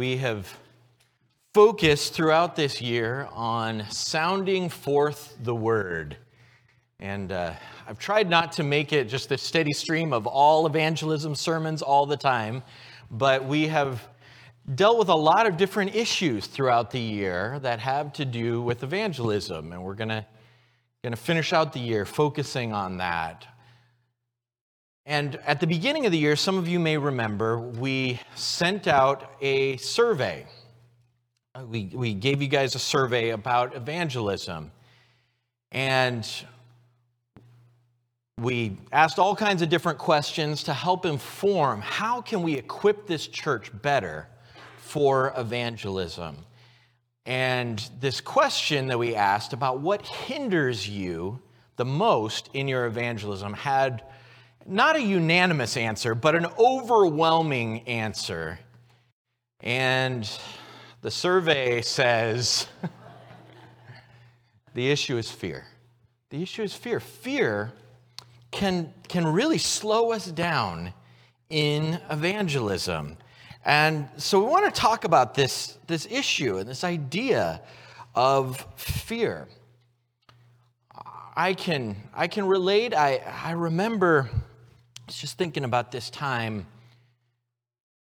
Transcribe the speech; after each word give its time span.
We 0.00 0.16
have 0.16 0.56
focused 1.52 2.14
throughout 2.14 2.56
this 2.56 2.80
year 2.80 3.28
on 3.32 3.84
sounding 3.90 4.70
forth 4.70 5.36
the 5.42 5.54
word. 5.54 6.16
And 6.98 7.30
uh, 7.30 7.52
I've 7.86 7.98
tried 7.98 8.30
not 8.30 8.52
to 8.52 8.62
make 8.62 8.94
it 8.94 9.10
just 9.10 9.30
a 9.30 9.36
steady 9.36 9.74
stream 9.74 10.14
of 10.14 10.26
all 10.26 10.66
evangelism 10.66 11.34
sermons 11.34 11.82
all 11.82 12.06
the 12.06 12.16
time, 12.16 12.62
but 13.10 13.44
we 13.44 13.68
have 13.68 14.08
dealt 14.74 14.98
with 14.98 15.10
a 15.10 15.14
lot 15.14 15.46
of 15.46 15.58
different 15.58 15.94
issues 15.94 16.46
throughout 16.46 16.90
the 16.90 16.98
year 16.98 17.58
that 17.58 17.78
have 17.80 18.14
to 18.14 18.24
do 18.24 18.62
with 18.62 18.82
evangelism. 18.82 19.70
And 19.70 19.84
we're 19.84 19.96
going 19.96 20.08
to 20.08 20.24
going 21.02 21.12
to 21.12 21.20
finish 21.20 21.52
out 21.52 21.74
the 21.74 21.80
year 21.80 22.06
focusing 22.06 22.72
on 22.72 22.96
that. 22.96 23.46
And 25.06 25.36
at 25.46 25.60
the 25.60 25.66
beginning 25.66 26.06
of 26.06 26.12
the 26.12 26.18
year, 26.18 26.36
some 26.36 26.58
of 26.58 26.68
you 26.68 26.78
may 26.78 26.98
remember, 26.98 27.58
we 27.58 28.20
sent 28.34 28.86
out 28.86 29.34
a 29.40 29.76
survey. 29.78 30.46
Uh, 31.54 31.64
we, 31.66 31.90
we 31.92 32.14
gave 32.14 32.42
you 32.42 32.48
guys 32.48 32.74
a 32.74 32.78
survey 32.78 33.30
about 33.30 33.74
evangelism. 33.74 34.70
And 35.72 36.28
we 38.38 38.76
asked 38.92 39.18
all 39.18 39.36
kinds 39.36 39.62
of 39.62 39.68
different 39.68 39.98
questions 39.98 40.62
to 40.64 40.74
help 40.74 41.04
inform 41.04 41.80
how 41.80 42.20
can 42.20 42.42
we 42.42 42.54
equip 42.54 43.06
this 43.06 43.26
church 43.26 43.70
better 43.82 44.28
for 44.78 45.32
evangelism. 45.36 46.36
And 47.26 47.78
this 48.00 48.20
question 48.20 48.86
that 48.88 48.98
we 48.98 49.14
asked 49.14 49.52
about 49.52 49.80
what 49.80 50.06
hinders 50.06 50.88
you 50.88 51.40
the 51.76 51.84
most 51.84 52.50
in 52.54 52.66
your 52.66 52.86
evangelism 52.86 53.54
had 53.54 54.02
not 54.70 54.96
a 54.96 55.02
unanimous 55.02 55.76
answer, 55.76 56.14
but 56.14 56.34
an 56.34 56.46
overwhelming 56.58 57.80
answer. 57.88 58.58
And 59.60 60.30
the 61.02 61.10
survey 61.10 61.82
says 61.82 62.66
the 64.74 64.90
issue 64.90 65.18
is 65.18 65.30
fear. 65.30 65.66
The 66.30 66.42
issue 66.42 66.62
is 66.62 66.72
fear. 66.72 67.00
Fear 67.00 67.72
can, 68.50 68.94
can 69.08 69.26
really 69.26 69.58
slow 69.58 70.12
us 70.12 70.26
down 70.26 70.92
in 71.48 72.00
evangelism. 72.08 73.16
And 73.64 74.08
so 74.16 74.38
we 74.38 74.46
want 74.46 74.72
to 74.72 74.80
talk 74.80 75.04
about 75.04 75.34
this, 75.34 75.78
this 75.86 76.06
issue 76.08 76.58
and 76.58 76.68
this 76.68 76.84
idea 76.84 77.60
of 78.14 78.64
fear. 78.76 79.48
I 81.36 81.54
can, 81.54 81.96
I 82.14 82.28
can 82.28 82.46
relate. 82.46 82.94
I, 82.94 83.16
I 83.16 83.52
remember 83.52 84.30
was 85.10 85.18
just 85.18 85.36
thinking 85.36 85.64
about 85.64 85.90
this 85.90 86.08
time, 86.08 86.64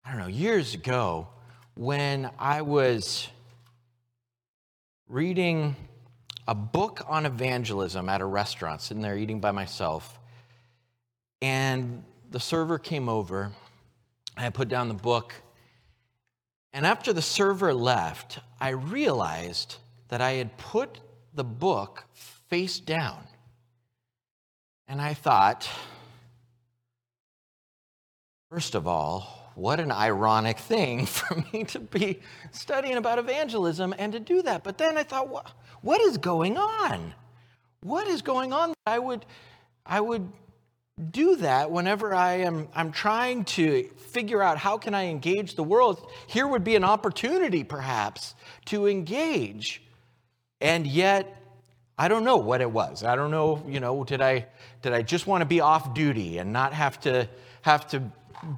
I 0.04 0.12
don't 0.12 0.20
know, 0.20 0.28
years 0.28 0.74
ago 0.74 1.30
when 1.76 2.30
I 2.38 2.64
was 2.64 3.30
reading 5.08 5.78
a 6.50 6.54
book 6.54 7.06
on 7.08 7.26
evangelism 7.26 8.10
at 8.10 8.20
a 8.20 8.26
restaurant, 8.26 8.82
sitting 8.82 9.02
there 9.02 9.18
eating 9.18 9.40
by 9.40 9.52
myself. 9.52 10.20
And 11.42 12.04
the 12.30 12.42
server 12.42 12.78
came 12.78 13.08
over. 13.08 13.54
I 14.36 14.50
put 14.50 14.68
down 14.68 14.90
the 14.90 14.94
book. 14.94 15.34
And 16.74 16.86
after 16.86 17.14
the 17.14 17.22
server 17.22 17.74
left, 17.74 18.40
I 18.60 18.72
realized 18.72 19.78
that 20.10 20.20
I 20.20 20.34
had 20.34 20.58
put 20.58 21.00
the 21.34 21.46
book 21.46 22.04
face 22.50 22.82
down. 22.82 23.24
And 24.90 25.00
I 25.00 25.14
thought, 25.14 25.70
First 28.50 28.76
of 28.76 28.88
all, 28.88 29.52
what 29.56 29.80
an 29.80 29.92
ironic 29.92 30.58
thing 30.58 31.06
for 31.06 31.44
me 31.52 31.66
to 31.66 31.80
be 31.80 32.22
studying 32.52 32.96
about 32.96 33.20
evangelism 33.20 33.94
and 33.98 34.14
to 34.14 34.20
do 34.20 34.42
that. 34.44 34.64
But 34.64 34.78
then 34.78 34.98
I 34.98 35.04
thought, 35.04 35.28
what, 35.28 35.52
what 35.82 36.00
is 36.02 36.18
going 36.18 36.58
on? 36.58 37.14
What 37.82 38.08
is 38.08 38.22
going 38.22 38.54
on? 38.54 38.74
I 38.86 39.00
would, 39.00 39.26
I 39.86 40.00
would 40.00 40.32
do 41.12 41.36
that 41.38 41.70
whenever 41.70 42.16
I 42.16 42.40
am 42.40 42.70
I'm 42.74 42.92
trying 42.92 43.44
to 43.46 43.88
figure 43.98 44.42
out 44.42 44.58
how 44.58 44.78
can 44.78 44.96
I 44.96 45.08
engage 45.08 45.56
the 45.56 45.64
world. 45.64 46.10
Here 46.26 46.48
would 46.48 46.64
be 46.64 46.76
an 46.76 46.84
opportunity 46.84 47.64
perhaps 47.64 48.34
to 48.66 48.88
engage. 48.88 49.84
And 50.60 50.88
yet 50.88 51.40
I 52.00 52.08
don't 52.08 52.24
know 52.24 52.38
what 52.38 52.62
it 52.62 52.72
was. 52.72 53.04
I 53.04 53.16
don't 53.16 53.30
know, 53.30 53.64
you 53.68 53.80
know, 53.80 54.04
did 54.06 54.22
I 54.22 54.48
did 54.82 54.94
I 54.94 55.04
just 55.04 55.28
want 55.28 55.42
to 55.42 55.46
be 55.46 55.60
off 55.60 55.94
duty 55.94 56.40
and 56.40 56.52
not 56.52 56.74
have 56.74 57.00
to 57.02 57.30
have 57.62 57.86
to 57.90 58.02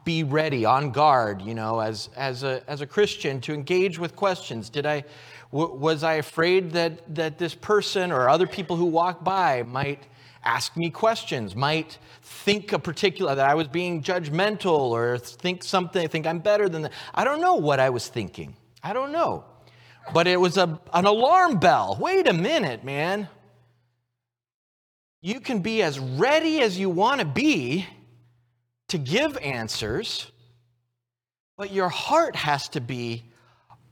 be 0.03 0.23
ready, 0.23 0.65
on 0.65 0.91
guard, 0.91 1.41
you 1.41 1.53
know, 1.53 1.79
as, 1.79 2.09
as, 2.15 2.43
a, 2.43 2.63
as 2.67 2.81
a 2.81 2.87
Christian 2.87 3.39
to 3.41 3.53
engage 3.53 3.97
with 3.97 4.15
questions? 4.15 4.69
Did 4.69 4.85
I, 4.85 5.03
w- 5.51 5.73
was 5.73 6.03
I 6.03 6.15
afraid 6.15 6.71
that, 6.71 7.15
that 7.15 7.37
this 7.37 7.55
person 7.55 8.11
or 8.11 8.29
other 8.29 8.47
people 8.47 8.75
who 8.75 8.85
walk 8.85 9.23
by 9.23 9.63
might 9.63 10.03
ask 10.43 10.75
me 10.77 10.89
questions, 10.89 11.55
might 11.55 11.97
think 12.21 12.71
a 12.73 12.79
particular, 12.79 13.35
that 13.35 13.49
I 13.49 13.55
was 13.55 13.67
being 13.67 14.01
judgmental 14.03 14.91
or 14.91 15.17
think 15.17 15.63
something, 15.63 16.07
think 16.07 16.27
I'm 16.27 16.39
better 16.39 16.69
than 16.69 16.83
that? 16.83 16.93
I 17.13 17.23
don't 17.23 17.41
know 17.41 17.55
what 17.55 17.79
I 17.79 17.89
was 17.89 18.07
thinking. 18.07 18.55
I 18.83 18.93
don't 18.93 19.11
know. 19.11 19.45
But 20.13 20.27
it 20.27 20.39
was 20.39 20.57
a, 20.57 20.79
an 20.93 21.05
alarm 21.05 21.59
bell. 21.59 21.97
Wait 21.99 22.27
a 22.27 22.33
minute, 22.33 22.83
man. 22.83 23.27
You 25.21 25.39
can 25.39 25.59
be 25.59 25.83
as 25.83 25.99
ready 25.99 26.61
as 26.61 26.79
you 26.79 26.89
want 26.89 27.19
to 27.19 27.25
be 27.25 27.85
to 28.89 28.97
give 28.97 29.37
answers, 29.37 30.31
but 31.57 31.71
your 31.71 31.89
heart 31.89 32.35
has 32.35 32.69
to 32.69 32.81
be 32.81 33.23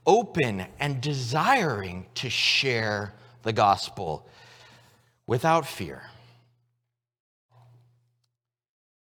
open 0.06 0.66
and 0.80 1.02
desiring 1.02 2.06
to 2.16 2.30
share 2.30 3.14
the 3.44 3.54
gospel 3.54 4.28
without 5.26 5.66
fear. 5.66 6.04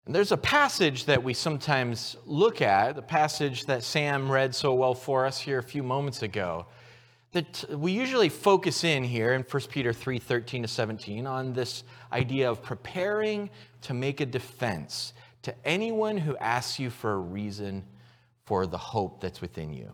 And 0.06 0.14
there's 0.14 0.32
a 0.32 0.38
passage 0.38 1.06
that 1.06 1.24
we 1.24 1.34
sometimes 1.34 2.16
look 2.26 2.62
at, 2.62 2.96
the 2.96 3.02
passage 3.02 3.66
that 3.66 3.84
Sam 3.84 4.32
read 4.32 4.54
so 4.54 4.74
well 4.74 4.94
for 4.94 5.26
us 5.26 5.40
here 5.40 5.58
a 5.58 5.64
few 5.64 5.82
moments 5.82 6.22
ago, 6.22 6.68
that 7.32 7.66
we 7.70 7.92
usually 7.92 8.30
focus 8.30 8.84
in 8.84 9.04
here 9.04 9.34
in 9.34 9.42
1 9.42 9.64
Peter 9.70 9.92
3 9.92 10.20
13 10.20 10.62
to 10.62 10.68
17 10.68 11.26
on 11.26 11.54
this 11.54 11.84
idea 12.12 12.50
of 12.50 12.62
preparing 12.62 13.50
to 13.82 13.94
make 13.94 14.22
a 14.22 14.26
defense 14.26 15.14
to 15.46 15.54
anyone 15.64 16.18
who 16.18 16.36
asks 16.38 16.80
you 16.80 16.90
for 16.90 17.14
a 17.14 17.18
reason 17.18 17.84
for 18.46 18.66
the 18.68 18.78
hope 18.78 19.22
that's 19.22 19.42
within 19.42 19.74
you. 19.74 19.92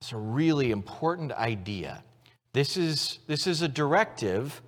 It's 0.00 0.12
a 0.12 0.16
really 0.18 0.70
important 0.70 1.32
idea. 1.32 2.02
This 2.52 2.76
is, 2.76 3.18
this 3.26 3.46
is 3.46 3.62
a 3.62 3.68
directive 3.68 4.62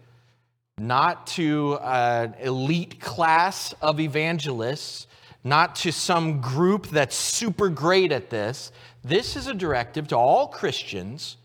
not 0.78 1.26
to 1.28 1.78
an 1.82 2.34
elite 2.40 3.00
class 3.00 3.74
of 3.80 3.98
evangelists, 3.98 5.06
not 5.44 5.76
to 5.76 5.90
some 5.90 6.42
group 6.42 6.88
that's 6.88 7.16
super 7.16 7.70
great 7.70 8.12
at 8.12 8.28
this. 8.28 8.72
This 9.02 9.34
is 9.34 9.46
a 9.46 9.54
directive 9.54 10.08
to 10.08 10.16
all 10.16 10.48
Christians 10.48 11.38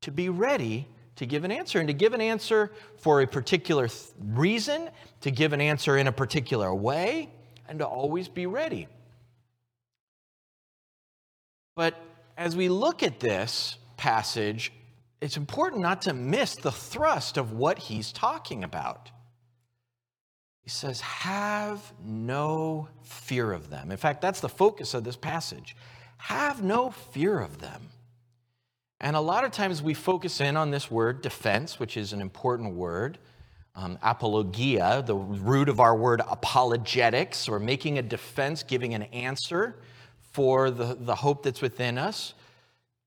to 0.00 0.10
be 0.10 0.30
ready 0.30 0.88
to 1.16 1.26
give 1.26 1.44
an 1.44 1.52
answer 1.52 1.78
and 1.78 1.88
to 1.88 1.94
give 1.94 2.14
an 2.14 2.22
answer 2.22 2.72
for 2.96 3.20
a 3.20 3.26
particular 3.26 3.88
th- 3.88 4.12
reason, 4.18 4.88
to 5.20 5.30
give 5.30 5.52
an 5.52 5.60
answer 5.60 5.98
in 5.98 6.06
a 6.06 6.12
particular 6.12 6.74
way, 6.74 7.28
and 7.68 7.78
to 7.78 7.86
always 7.86 8.28
be 8.28 8.46
ready. 8.46 8.88
But 11.74 11.94
as 12.36 12.56
we 12.56 12.68
look 12.68 13.02
at 13.02 13.20
this 13.20 13.76
passage, 13.96 14.72
it's 15.20 15.36
important 15.36 15.82
not 15.82 16.02
to 16.02 16.12
miss 16.12 16.56
the 16.56 16.72
thrust 16.72 17.36
of 17.36 17.52
what 17.52 17.78
he's 17.78 18.12
talking 18.12 18.64
about. 18.64 19.10
He 20.62 20.70
says, 20.70 21.00
Have 21.00 21.92
no 22.04 22.88
fear 23.02 23.52
of 23.52 23.70
them. 23.70 23.90
In 23.90 23.96
fact, 23.96 24.20
that's 24.20 24.40
the 24.40 24.48
focus 24.48 24.94
of 24.94 25.04
this 25.04 25.16
passage. 25.16 25.76
Have 26.18 26.62
no 26.62 26.90
fear 26.90 27.40
of 27.40 27.60
them. 27.60 27.88
And 29.00 29.16
a 29.16 29.20
lot 29.20 29.44
of 29.44 29.50
times 29.50 29.82
we 29.82 29.94
focus 29.94 30.40
in 30.40 30.56
on 30.56 30.70
this 30.70 30.88
word 30.90 31.22
defense, 31.22 31.80
which 31.80 31.96
is 31.96 32.12
an 32.12 32.20
important 32.20 32.74
word 32.74 33.18
um, 33.74 33.98
apologia, 34.02 35.02
the 35.06 35.14
root 35.14 35.68
of 35.68 35.80
our 35.80 35.96
word 35.96 36.20
apologetics, 36.28 37.48
or 37.48 37.58
making 37.58 37.98
a 37.98 38.02
defense, 38.02 38.62
giving 38.62 38.94
an 38.94 39.04
answer 39.04 39.76
for 40.32 40.70
the, 40.70 40.96
the 41.00 41.14
hope 41.14 41.42
that's 41.42 41.62
within 41.62 41.98
us, 41.98 42.34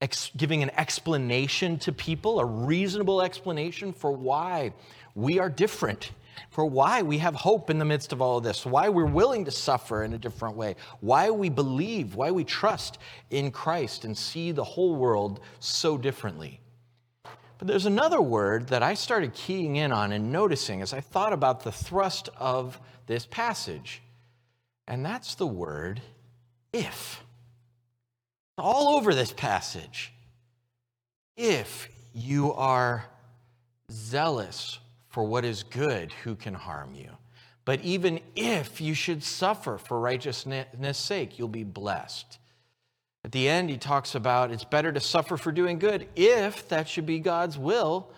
ex- 0.00 0.30
giving 0.36 0.62
an 0.62 0.70
explanation 0.76 1.78
to 1.78 1.92
people, 1.92 2.40
a 2.40 2.44
reasonable 2.44 3.22
explanation 3.22 3.92
for 3.92 4.10
why 4.10 4.72
we 5.14 5.38
are 5.38 5.48
different, 5.48 6.10
for 6.50 6.66
why 6.66 7.02
we 7.02 7.18
have 7.18 7.34
hope 7.34 7.70
in 7.70 7.78
the 7.78 7.84
midst 7.84 8.12
of 8.12 8.20
all 8.20 8.38
of 8.38 8.44
this, 8.44 8.66
why 8.66 8.88
we're 8.88 9.06
willing 9.06 9.44
to 9.44 9.50
suffer 9.50 10.04
in 10.04 10.12
a 10.12 10.18
different 10.18 10.56
way, 10.56 10.74
why 11.00 11.30
we 11.30 11.48
believe, 11.48 12.14
why 12.14 12.30
we 12.30 12.44
trust 12.44 12.98
in 13.30 13.50
Christ 13.50 14.04
and 14.04 14.16
see 14.16 14.52
the 14.52 14.64
whole 14.64 14.96
world 14.96 15.40
so 15.60 15.96
differently. 15.96 16.60
But 17.58 17.68
there's 17.68 17.86
another 17.86 18.20
word 18.20 18.68
that 18.68 18.82
I 18.82 18.94
started 18.94 19.32
keying 19.34 19.76
in 19.76 19.92
on 19.92 20.12
and 20.12 20.30
noticing 20.30 20.82
as 20.82 20.92
I 20.92 21.00
thought 21.00 21.32
about 21.32 21.64
the 21.64 21.72
thrust 21.72 22.28
of 22.36 22.78
this 23.06 23.26
passage, 23.26 24.02
and 24.86 25.04
that's 25.04 25.34
the 25.34 25.46
word 25.46 26.02
if. 26.72 27.22
all 28.58 28.96
over 28.96 29.14
this 29.14 29.32
passage. 29.32 30.12
If 31.36 31.88
you 32.14 32.54
are 32.54 33.06
zealous 33.90 34.78
for 35.08 35.24
what 35.24 35.44
is 35.44 35.62
good, 35.62 36.12
who 36.24 36.34
can 36.34 36.54
harm 36.54 36.94
you? 36.94 37.10
But 37.64 37.80
even 37.82 38.20
if 38.34 38.80
you 38.80 38.94
should 38.94 39.22
suffer 39.22 39.76
for 39.76 39.98
righteousness' 40.00 40.98
sake, 40.98 41.38
you'll 41.38 41.48
be 41.48 41.64
blessed. 41.64 42.38
At 43.26 43.32
the 43.32 43.48
end, 43.48 43.70
he 43.70 43.76
talks 43.76 44.14
about 44.14 44.52
it's 44.52 44.62
better 44.62 44.92
to 44.92 45.00
suffer 45.00 45.36
for 45.36 45.50
doing 45.50 45.80
good 45.80 46.06
if 46.14 46.68
that 46.68 46.88
should 46.88 47.06
be 47.06 47.18
God's 47.18 47.58
will 47.58 48.12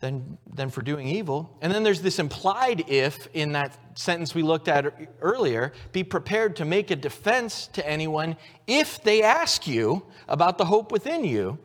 than, 0.00 0.38
than 0.50 0.70
for 0.70 0.80
doing 0.80 1.06
evil. 1.06 1.54
And 1.60 1.70
then 1.70 1.82
there's 1.82 2.00
this 2.00 2.18
implied 2.18 2.88
if 2.88 3.28
in 3.34 3.52
that 3.52 3.76
sentence 3.98 4.34
we 4.34 4.40
looked 4.40 4.68
at 4.68 5.10
earlier 5.20 5.74
be 5.92 6.02
prepared 6.02 6.56
to 6.56 6.64
make 6.64 6.90
a 6.90 6.96
defense 6.96 7.66
to 7.74 7.86
anyone 7.86 8.36
if 8.66 9.02
they 9.02 9.22
ask 9.22 9.66
you 9.66 10.06
about 10.28 10.56
the 10.56 10.64
hope 10.64 10.90
within 10.90 11.22
you. 11.22 11.58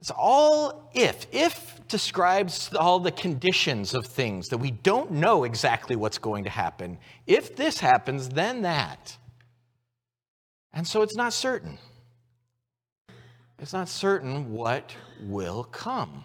It's 0.00 0.10
all 0.10 0.90
if. 0.92 1.28
If 1.30 1.86
describes 1.86 2.74
all 2.74 2.98
the 2.98 3.12
conditions 3.12 3.94
of 3.94 4.06
things 4.06 4.48
that 4.48 4.58
we 4.58 4.72
don't 4.72 5.12
know 5.12 5.44
exactly 5.44 5.94
what's 5.94 6.18
going 6.18 6.42
to 6.44 6.50
happen. 6.50 6.98
If 7.28 7.54
this 7.54 7.78
happens, 7.78 8.28
then 8.30 8.62
that. 8.62 9.16
And 10.72 10.86
so 10.86 11.02
it's 11.02 11.16
not 11.16 11.32
certain. 11.32 11.78
It's 13.58 13.72
not 13.72 13.88
certain 13.88 14.52
what 14.52 14.94
will 15.22 15.64
come. 15.64 16.24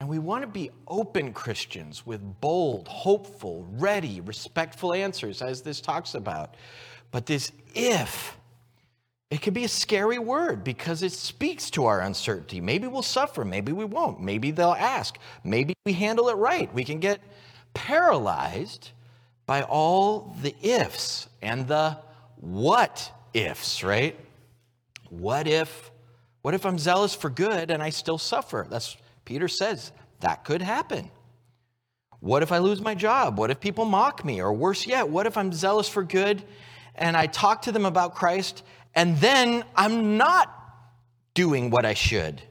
And 0.00 0.08
we 0.08 0.18
want 0.18 0.42
to 0.42 0.48
be 0.48 0.70
open 0.88 1.32
Christians 1.32 2.04
with 2.04 2.40
bold, 2.40 2.88
hopeful, 2.88 3.66
ready, 3.72 4.20
respectful 4.20 4.92
answers, 4.94 5.42
as 5.42 5.62
this 5.62 5.80
talks 5.80 6.14
about. 6.14 6.56
But 7.10 7.26
this 7.26 7.52
if, 7.74 8.36
it 9.30 9.42
could 9.42 9.54
be 9.54 9.64
a 9.64 9.68
scary 9.68 10.18
word 10.18 10.64
because 10.64 11.02
it 11.02 11.12
speaks 11.12 11.70
to 11.70 11.84
our 11.84 12.00
uncertainty. 12.00 12.60
Maybe 12.60 12.86
we'll 12.86 13.02
suffer, 13.02 13.44
maybe 13.44 13.72
we 13.72 13.84
won't. 13.84 14.20
Maybe 14.20 14.50
they'll 14.50 14.72
ask, 14.72 15.18
maybe 15.44 15.74
we 15.86 15.92
handle 15.92 16.28
it 16.30 16.34
right. 16.34 16.72
We 16.74 16.84
can 16.84 16.98
get 16.98 17.20
paralyzed 17.72 18.90
by 19.46 19.62
all 19.62 20.36
the 20.42 20.54
ifs 20.62 21.28
and 21.40 21.68
the 21.68 21.98
what 22.36 23.12
ifs, 23.34 23.82
right? 23.82 24.18
What 25.08 25.46
if 25.46 25.90
what 26.42 26.54
if 26.54 26.66
I'm 26.66 26.78
zealous 26.78 27.14
for 27.14 27.30
good 27.30 27.70
and 27.70 27.82
I 27.82 27.90
still 27.90 28.18
suffer? 28.18 28.66
That's 28.68 28.96
Peter 29.24 29.48
says 29.48 29.92
that 30.20 30.44
could 30.44 30.62
happen. 30.62 31.10
What 32.20 32.42
if 32.42 32.52
I 32.52 32.58
lose 32.58 32.80
my 32.80 32.94
job? 32.94 33.38
What 33.38 33.50
if 33.50 33.60
people 33.60 33.84
mock 33.84 34.24
me? 34.24 34.40
Or 34.40 34.52
worse 34.52 34.86
yet, 34.86 35.08
what 35.08 35.26
if 35.26 35.36
I'm 35.36 35.52
zealous 35.52 35.88
for 35.88 36.02
good 36.02 36.42
and 36.94 37.16
I 37.16 37.26
talk 37.26 37.62
to 37.62 37.72
them 37.72 37.84
about 37.84 38.14
Christ 38.14 38.62
and 38.94 39.16
then 39.18 39.64
I'm 39.74 40.16
not 40.16 40.52
doing 41.34 41.70
what 41.70 41.84
I 41.84 41.94
should? 41.94 42.42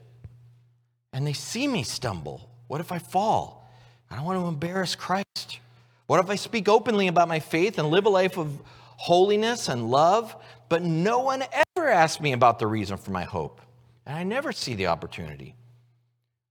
And 1.12 1.26
they 1.26 1.32
see 1.32 1.68
me 1.68 1.82
stumble. 1.82 2.50
What 2.68 2.80
if 2.80 2.92
I 2.92 2.98
fall? 2.98 3.70
I 4.10 4.16
don't 4.16 4.24
want 4.24 4.40
to 4.40 4.46
embarrass 4.46 4.94
Christ. 4.94 5.60
What 6.06 6.20
if 6.20 6.28
I 6.28 6.34
speak 6.34 6.68
openly 6.68 7.08
about 7.08 7.28
my 7.28 7.40
faith 7.40 7.78
and 7.78 7.88
live 7.88 8.04
a 8.04 8.10
life 8.10 8.36
of 8.36 8.60
holiness 8.96 9.68
and 9.68 9.90
love, 9.90 10.36
but 10.72 10.82
no 10.82 11.18
one 11.18 11.44
ever 11.76 11.90
asks 11.90 12.18
me 12.18 12.32
about 12.32 12.58
the 12.58 12.66
reason 12.66 12.96
for 12.96 13.10
my 13.10 13.24
hope? 13.24 13.60
And 14.06 14.16
I 14.16 14.22
never 14.22 14.52
see 14.52 14.72
the 14.72 14.86
opportunity. 14.86 15.54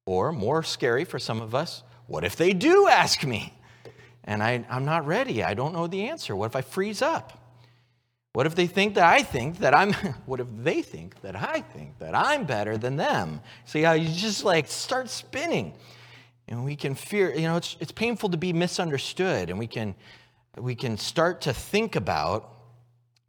Or, 0.05 0.31
more 0.31 0.61
scary 0.61 1.05
for 1.05 1.17
some 1.17 1.41
of 1.41 1.55
us, 1.55 1.81
what 2.05 2.23
if 2.23 2.35
they 2.35 2.53
do 2.53 2.87
ask 2.87 3.23
me? 3.23 3.51
And 4.23 4.43
I, 4.43 4.63
I'm 4.69 4.85
not 4.85 5.07
ready. 5.07 5.43
I 5.43 5.55
don't 5.55 5.73
know 5.73 5.87
the 5.87 6.07
answer. 6.07 6.35
What 6.35 6.45
if 6.45 6.55
I 6.55 6.61
freeze 6.61 7.01
up? 7.01 7.39
What 8.33 8.45
if 8.45 8.53
they 8.53 8.67
think 8.67 8.93
that 8.93 9.11
I 9.11 9.23
think 9.23 9.57
that 9.57 9.73
I'm, 9.73 9.91
what 10.27 10.39
if 10.39 10.45
they 10.55 10.83
think 10.83 11.19
that 11.21 11.35
I 11.35 11.61
think 11.61 11.97
that 11.97 12.13
I'm 12.13 12.45
better 12.45 12.77
than 12.77 12.97
them? 12.97 13.41
See 13.65 13.81
how 13.81 13.93
you 13.93 14.07
just 14.07 14.43
like 14.43 14.67
start 14.67 15.09
spinning. 15.09 15.73
And 16.47 16.63
we 16.63 16.75
can 16.75 16.93
fear, 16.93 17.33
you 17.33 17.47
know, 17.47 17.57
it's, 17.57 17.75
it's 17.79 17.91
painful 17.91 18.29
to 18.29 18.37
be 18.37 18.53
misunderstood. 18.53 19.49
And 19.49 19.57
we 19.57 19.65
can, 19.65 19.95
we 20.59 20.75
can 20.75 20.95
start 20.95 21.41
to 21.41 21.53
think 21.55 21.95
about, 21.95 22.60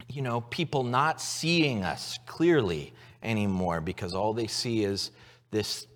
you 0.09 0.21
know, 0.21 0.41
people 0.41 0.83
not 0.83 1.21
seeing 1.21 1.83
us 1.83 2.19
clearly 2.25 2.93
anymore 3.21 3.81
because 3.81 4.13
all 4.13 4.33
they 4.33 4.47
see 4.47 4.83
is 4.83 5.11
this 5.51 5.87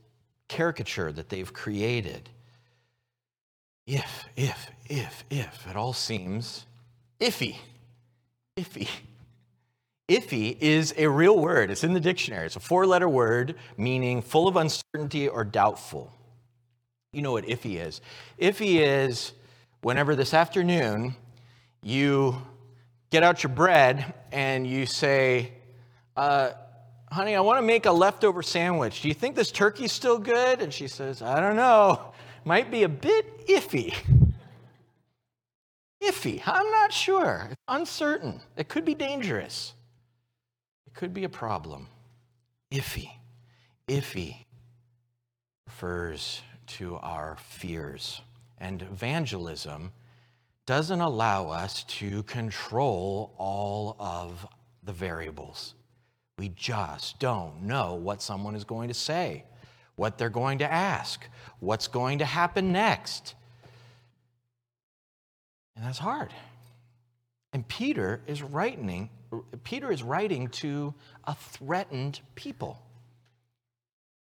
caricature 0.48 1.12
that 1.12 1.30
they've 1.30 1.52
created. 1.54 2.30
If, 3.86 4.26
if, 4.36 4.70
if, 4.88 5.24
if, 5.30 5.68
it 5.68 5.76
all 5.76 5.94
seems 5.94 6.66
iffy. 7.20 7.58
Iffy. 8.58 8.88
Iffy 10.10 10.58
is 10.60 10.94
a 10.98 11.08
real 11.08 11.38
word. 11.38 11.70
It's 11.70 11.84
in 11.84 11.94
the 11.94 12.00
dictionary. 12.00 12.46
It's 12.46 12.56
a 12.56 12.62
four 12.62 12.86
letter 12.86 13.10
word 13.10 13.56
meaning 13.78 14.22
full 14.22 14.48
of 14.48 14.56
uncertainty 14.56 15.28
or 15.28 15.44
doubtful. 15.44 16.14
You 17.12 17.22
know 17.22 17.34
what 17.34 17.46
iffy 17.46 17.86
is. 17.86 18.02
Iffy 18.40 18.80
is 18.80 19.34
whenever 19.82 20.16
this 20.16 20.34
afternoon 20.34 21.16
you 21.82 22.42
get 23.10 23.24
out 23.24 23.44
your 23.44 23.52
bread 23.52 24.14
and 24.32 24.68
you 24.68 24.86
say, 24.86 25.52
uh, 26.16 26.52
honey, 27.12 27.36
I 27.36 27.42
want 27.42 27.60
to 27.60 27.66
make 27.66 27.86
a 27.86 27.92
leftover 27.92 28.42
sandwich. 28.42 29.02
Do 29.02 29.08
you 29.08 29.14
think 29.14 29.36
this 29.36 29.52
turkey's 29.52 29.92
still 29.92 30.18
good? 30.18 30.62
And 30.62 30.74
she 30.74 30.88
says, 30.88 31.22
I 31.22 31.40
don't 31.40 31.56
know. 31.56 32.14
Might 32.46 32.72
be 32.72 32.84
a 32.84 32.90
bit 32.90 33.48
iffy. 33.48 33.94
Iffy. 36.02 36.42
I'm 36.46 36.70
not 36.72 36.94
sure. 36.94 37.48
It's 37.52 37.62
uncertain. 37.68 38.42
It 38.56 38.70
could 38.70 38.86
be 38.86 38.96
dangerous. 38.96 39.74
It 40.86 40.94
could 40.94 41.14
be 41.14 41.24
a 41.24 41.30
problem. 41.30 41.88
Iffy. 42.72 43.10
Iffy 43.88 44.46
refers 45.66 46.42
to 46.68 46.98
our 46.98 47.38
fears. 47.38 48.22
And 48.60 48.82
evangelism 48.82 49.92
doesn't 50.68 51.00
allow 51.00 51.50
us 51.50 51.86
to 51.86 52.22
control 52.24 53.34
all 53.38 53.96
of 54.00 54.46
the 54.84 54.92
variables. 54.92 55.74
We 56.38 56.50
just 56.50 57.20
don't 57.20 57.64
know 57.64 57.96
what 57.96 58.22
someone 58.22 58.54
is 58.54 58.66
going 58.66 58.90
to 58.90 58.94
say, 58.94 59.46
what 59.96 60.18
they're 60.18 60.30
going 60.30 60.60
to 60.60 60.72
ask, 60.72 61.26
what's 61.62 61.88
going 61.88 62.20
to 62.20 62.26
happen 62.26 62.72
next. 62.72 63.34
And 65.76 65.86
that's 65.86 65.98
hard. 65.98 66.34
And 67.54 67.66
Peter 67.68 68.22
is 68.28 68.44
writing, 68.44 69.10
Peter 69.64 69.90
is 69.90 70.04
writing 70.04 70.50
to 70.50 70.94
a 71.24 71.34
threatened 71.34 72.20
people. 72.36 72.80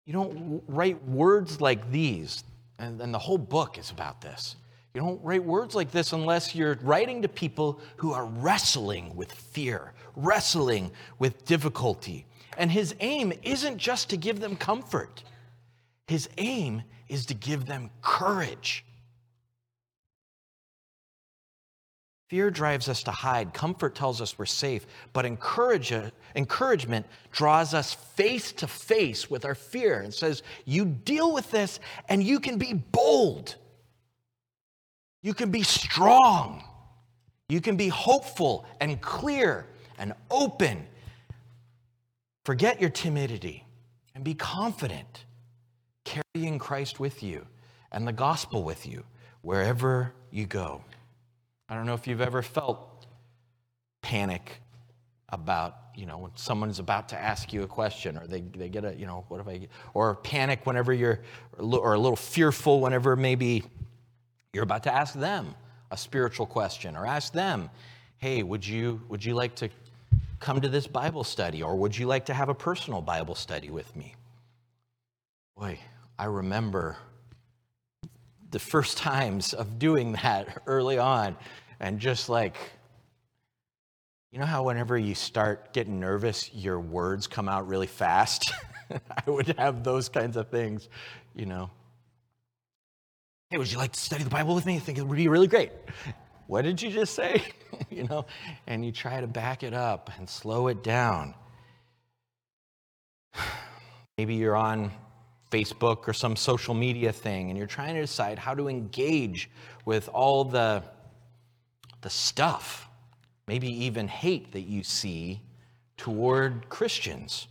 You 0.06 0.14
don't 0.14 0.64
write 0.68 1.04
words 1.04 1.60
like 1.60 1.92
these, 1.92 2.44
and, 2.78 3.02
and 3.02 3.12
the 3.12 3.20
whole 3.20 3.40
book 3.40 3.80
is 3.80 3.90
about 3.90 4.22
this. 4.22 4.56
You 4.98 5.04
don't 5.04 5.24
write 5.24 5.44
words 5.44 5.76
like 5.76 5.92
this 5.92 6.12
unless 6.12 6.56
you're 6.56 6.80
writing 6.82 7.22
to 7.22 7.28
people 7.28 7.80
who 7.98 8.14
are 8.14 8.26
wrestling 8.26 9.16
with 9.16 9.32
fear, 9.32 9.94
wrestling 10.16 10.90
with 11.20 11.46
difficulty. 11.46 12.26
And 12.58 12.72
his 12.72 12.96
aim 13.00 13.32
isn't 13.44 13.78
just 13.78 14.10
to 14.10 14.18
give 14.18 14.40
them 14.40 14.56
comfort, 14.56 15.24
his 16.08 16.28
aim 16.40 16.82
is 17.10 17.28
to 17.28 17.36
give 17.36 17.68
them 17.68 17.92
courage. 18.02 18.86
Fear 22.32 22.50
drives 22.50 22.90
us 22.90 23.04
to 23.04 23.12
hide. 23.12 23.54
Comfort 23.54 23.94
tells 23.94 24.20
us 24.20 24.40
we're 24.40 24.48
safe. 24.48 24.88
But 25.14 25.28
encourage, 25.28 25.94
encouragement 26.36 27.06
draws 27.32 27.76
us 27.76 27.94
face 27.94 28.52
to 28.54 28.68
face 28.68 29.30
with 29.30 29.46
our 29.46 29.54
fear 29.54 30.02
and 30.02 30.12
says, 30.12 30.42
You 30.66 30.86
deal 30.86 31.36
with 31.36 31.52
this 31.52 31.80
and 32.10 32.24
you 32.24 32.40
can 32.40 32.58
be 32.58 32.74
bold. 32.74 33.58
You 35.28 35.34
can 35.34 35.52
be 35.52 35.64
strong. 35.64 36.64
You 37.50 37.60
can 37.60 37.76
be 37.76 37.90
hopeful 37.90 38.66
and 38.80 39.02
clear 39.02 39.68
and 39.98 40.14
open. 40.32 40.88
Forget 42.46 42.80
your 42.80 42.90
timidity 42.90 43.66
and 44.16 44.24
be 44.24 44.36
confident, 44.36 45.26
carrying 46.06 46.60
Christ 46.60 47.02
with 47.02 47.24
you 47.24 47.46
and 47.92 48.08
the 48.08 48.14
gospel 48.14 48.64
with 48.64 48.88
you 48.88 49.04
wherever 49.42 50.14
you 50.32 50.46
go. 50.46 50.82
I 51.68 51.76
don't 51.76 51.86
know 51.86 51.94
if 51.94 52.08
you've 52.08 52.22
ever 52.22 52.42
felt 52.42 53.06
panic 54.02 54.62
about, 55.28 55.76
you 55.94 56.06
know, 56.06 56.20
when 56.20 56.32
someone's 56.36 56.80
about 56.80 57.10
to 57.10 57.22
ask 57.22 57.52
you 57.52 57.64
a 57.64 57.68
question 57.68 58.18
or 58.18 58.28
they, 58.28 58.40
they 58.56 58.70
get 58.70 58.86
a, 58.86 58.96
you 58.96 59.06
know, 59.06 59.26
what 59.28 59.42
if 59.42 59.48
I, 59.50 59.68
or 59.94 60.16
panic 60.16 60.66
whenever 60.66 60.94
you're, 60.94 61.20
or 61.58 61.96
a 61.96 62.00
little 62.00 62.16
fearful 62.16 62.80
whenever 62.80 63.18
maybe 63.18 63.66
you're 64.54 64.64
about 64.64 64.84
to 64.84 64.94
ask 64.94 65.14
them 65.14 65.56
a 65.92 65.98
spiritual 65.98 66.46
question 66.46 66.96
or 66.96 67.06
ask 67.06 67.34
them, 67.34 67.70
hey, 68.18 68.44
would 68.44 68.66
you, 68.66 69.02
would 69.10 69.24
you 69.24 69.34
like 69.34 69.56
to 69.56 69.70
come 70.40 70.62
to 70.62 70.70
this 70.70 70.88
Bible 70.88 71.24
study 71.24 71.64
or 71.64 71.76
would 71.76 71.98
you 71.98 72.08
like 72.08 72.26
to 72.26 72.34
have 72.34 72.50
a 72.50 72.54
personal 72.54 73.02
Bible 73.02 73.36
study 73.36 73.70
with 73.70 73.96
me? 73.96 74.16
Boy, 75.56 75.80
I 76.20 76.26
remember 76.26 76.98
the 78.52 78.60
first 78.60 78.98
times 78.98 79.54
of 79.54 79.80
doing 79.80 80.14
that 80.14 80.62
early 80.66 80.98
on 80.98 81.36
and 81.80 82.00
just 82.00 82.30
like, 82.30 82.56
You 84.32 84.40
know 84.40 84.46
how 84.46 84.64
whenever 84.64 84.98
you 84.98 85.16
start 85.16 85.74
getting 85.74 86.00
nervous, 86.00 86.54
your 86.54 86.80
words 86.80 87.28
come 87.28 87.50
out 87.50 87.68
really 87.68 87.88
fast? 87.88 88.52
I 88.92 89.30
would 89.30 89.56
have 89.58 89.84
those 89.84 90.10
kinds 90.10 90.38
of 90.38 90.50
things, 90.50 90.90
you 91.36 91.46
know. 91.46 91.70
Hey, 93.50 93.58
would 93.58 93.72
you 93.72 93.78
like 93.78 93.94
to 93.94 94.00
study 94.00 94.26
the 94.26 94.30
Bible 94.30 94.56
with 94.56 94.66
me? 94.66 94.76
I 94.76 94.80
think 94.80 94.98
it 94.98 95.08
would 95.08 95.16
be 95.16 95.30
really 95.30 95.48
great. 95.48 95.72
What 96.48 96.64
did 96.64 96.82
you 96.82 96.90
just 96.90 97.14
say? 97.16 97.42
you 97.90 98.04
know, 98.04 98.26
and 98.68 98.84
you 98.84 98.92
try 98.92 99.22
to 99.22 99.28
back 99.28 99.64
it 99.64 99.74
up 99.74 100.10
and 100.18 100.30
slow 100.30 100.68
it 100.68 100.84
down. 100.84 101.34
Maybe 104.18 104.36
you're 104.36 104.58
on 104.58 104.92
Facebook 105.50 106.10
or 106.10 106.14
some 106.14 106.36
social 106.36 106.74
media 106.74 107.14
thing 107.14 107.50
and 107.50 107.58
you're 107.58 107.68
trying 107.68 107.96
to 107.96 108.02
decide 108.02 108.38
how 108.38 108.54
to 108.54 108.68
engage 108.68 109.50
with 109.86 110.10
all 110.10 110.44
the, 110.44 110.84
the 112.02 112.10
stuff, 112.10 112.90
maybe 113.48 113.70
even 113.86 114.10
hate 114.10 114.52
that 114.52 114.64
you 114.64 114.84
see 114.84 115.42
toward 115.96 116.68
Christians, 116.68 117.48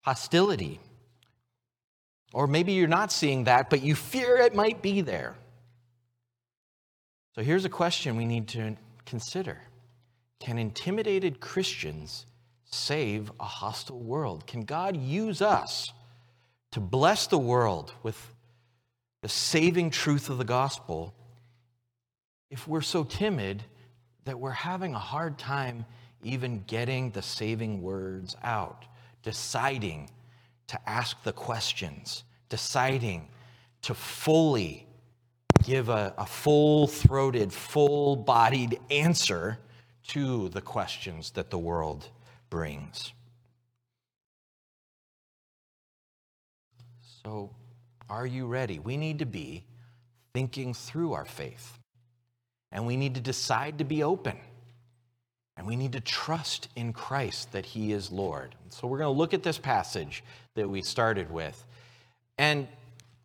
hostility. 0.00 0.80
Or 2.34 2.48
maybe 2.48 2.72
you're 2.72 2.88
not 2.88 3.12
seeing 3.12 3.44
that, 3.44 3.70
but 3.70 3.80
you 3.80 3.94
fear 3.94 4.38
it 4.38 4.56
might 4.56 4.82
be 4.82 5.02
there. 5.02 5.36
So 7.36 7.42
here's 7.42 7.64
a 7.64 7.68
question 7.68 8.16
we 8.16 8.24
need 8.24 8.48
to 8.48 8.76
consider 9.06 9.60
Can 10.40 10.58
intimidated 10.58 11.40
Christians 11.40 12.26
save 12.64 13.30
a 13.38 13.44
hostile 13.44 14.00
world? 14.00 14.48
Can 14.48 14.64
God 14.64 14.96
use 14.96 15.40
us 15.40 15.92
to 16.72 16.80
bless 16.80 17.28
the 17.28 17.38
world 17.38 17.92
with 18.02 18.34
the 19.22 19.28
saving 19.28 19.90
truth 19.90 20.28
of 20.28 20.36
the 20.36 20.44
gospel 20.44 21.14
if 22.50 22.66
we're 22.66 22.82
so 22.82 23.04
timid 23.04 23.62
that 24.24 24.40
we're 24.40 24.50
having 24.50 24.92
a 24.92 24.98
hard 24.98 25.38
time 25.38 25.84
even 26.24 26.64
getting 26.66 27.12
the 27.12 27.22
saving 27.22 27.80
words 27.80 28.34
out, 28.42 28.86
deciding 29.22 30.10
to 30.68 30.88
ask 30.88 31.22
the 31.22 31.32
questions, 31.32 32.24
deciding 32.48 33.28
to 33.82 33.94
fully 33.94 34.86
give 35.62 35.88
a, 35.88 36.14
a 36.18 36.26
full 36.26 36.86
throated, 36.86 37.52
full 37.52 38.16
bodied 38.16 38.78
answer 38.90 39.58
to 40.08 40.48
the 40.50 40.60
questions 40.60 41.30
that 41.32 41.50
the 41.50 41.58
world 41.58 42.08
brings. 42.50 43.12
So, 47.24 47.50
are 48.08 48.26
you 48.26 48.46
ready? 48.46 48.78
We 48.78 48.96
need 48.96 49.18
to 49.20 49.26
be 49.26 49.64
thinking 50.34 50.74
through 50.74 51.14
our 51.14 51.24
faith. 51.24 51.78
And 52.70 52.86
we 52.86 52.96
need 52.96 53.14
to 53.14 53.20
decide 53.20 53.78
to 53.78 53.84
be 53.84 54.02
open. 54.02 54.36
And 55.56 55.66
we 55.66 55.76
need 55.76 55.92
to 55.92 56.00
trust 56.00 56.68
in 56.74 56.92
Christ 56.92 57.52
that 57.52 57.66
He 57.66 57.92
is 57.92 58.10
Lord. 58.10 58.54
So, 58.70 58.88
we're 58.88 58.98
going 58.98 59.14
to 59.14 59.18
look 59.18 59.34
at 59.34 59.42
this 59.42 59.58
passage 59.58 60.24
that 60.54 60.68
we 60.68 60.82
started 60.82 61.30
with. 61.30 61.64
And 62.38 62.66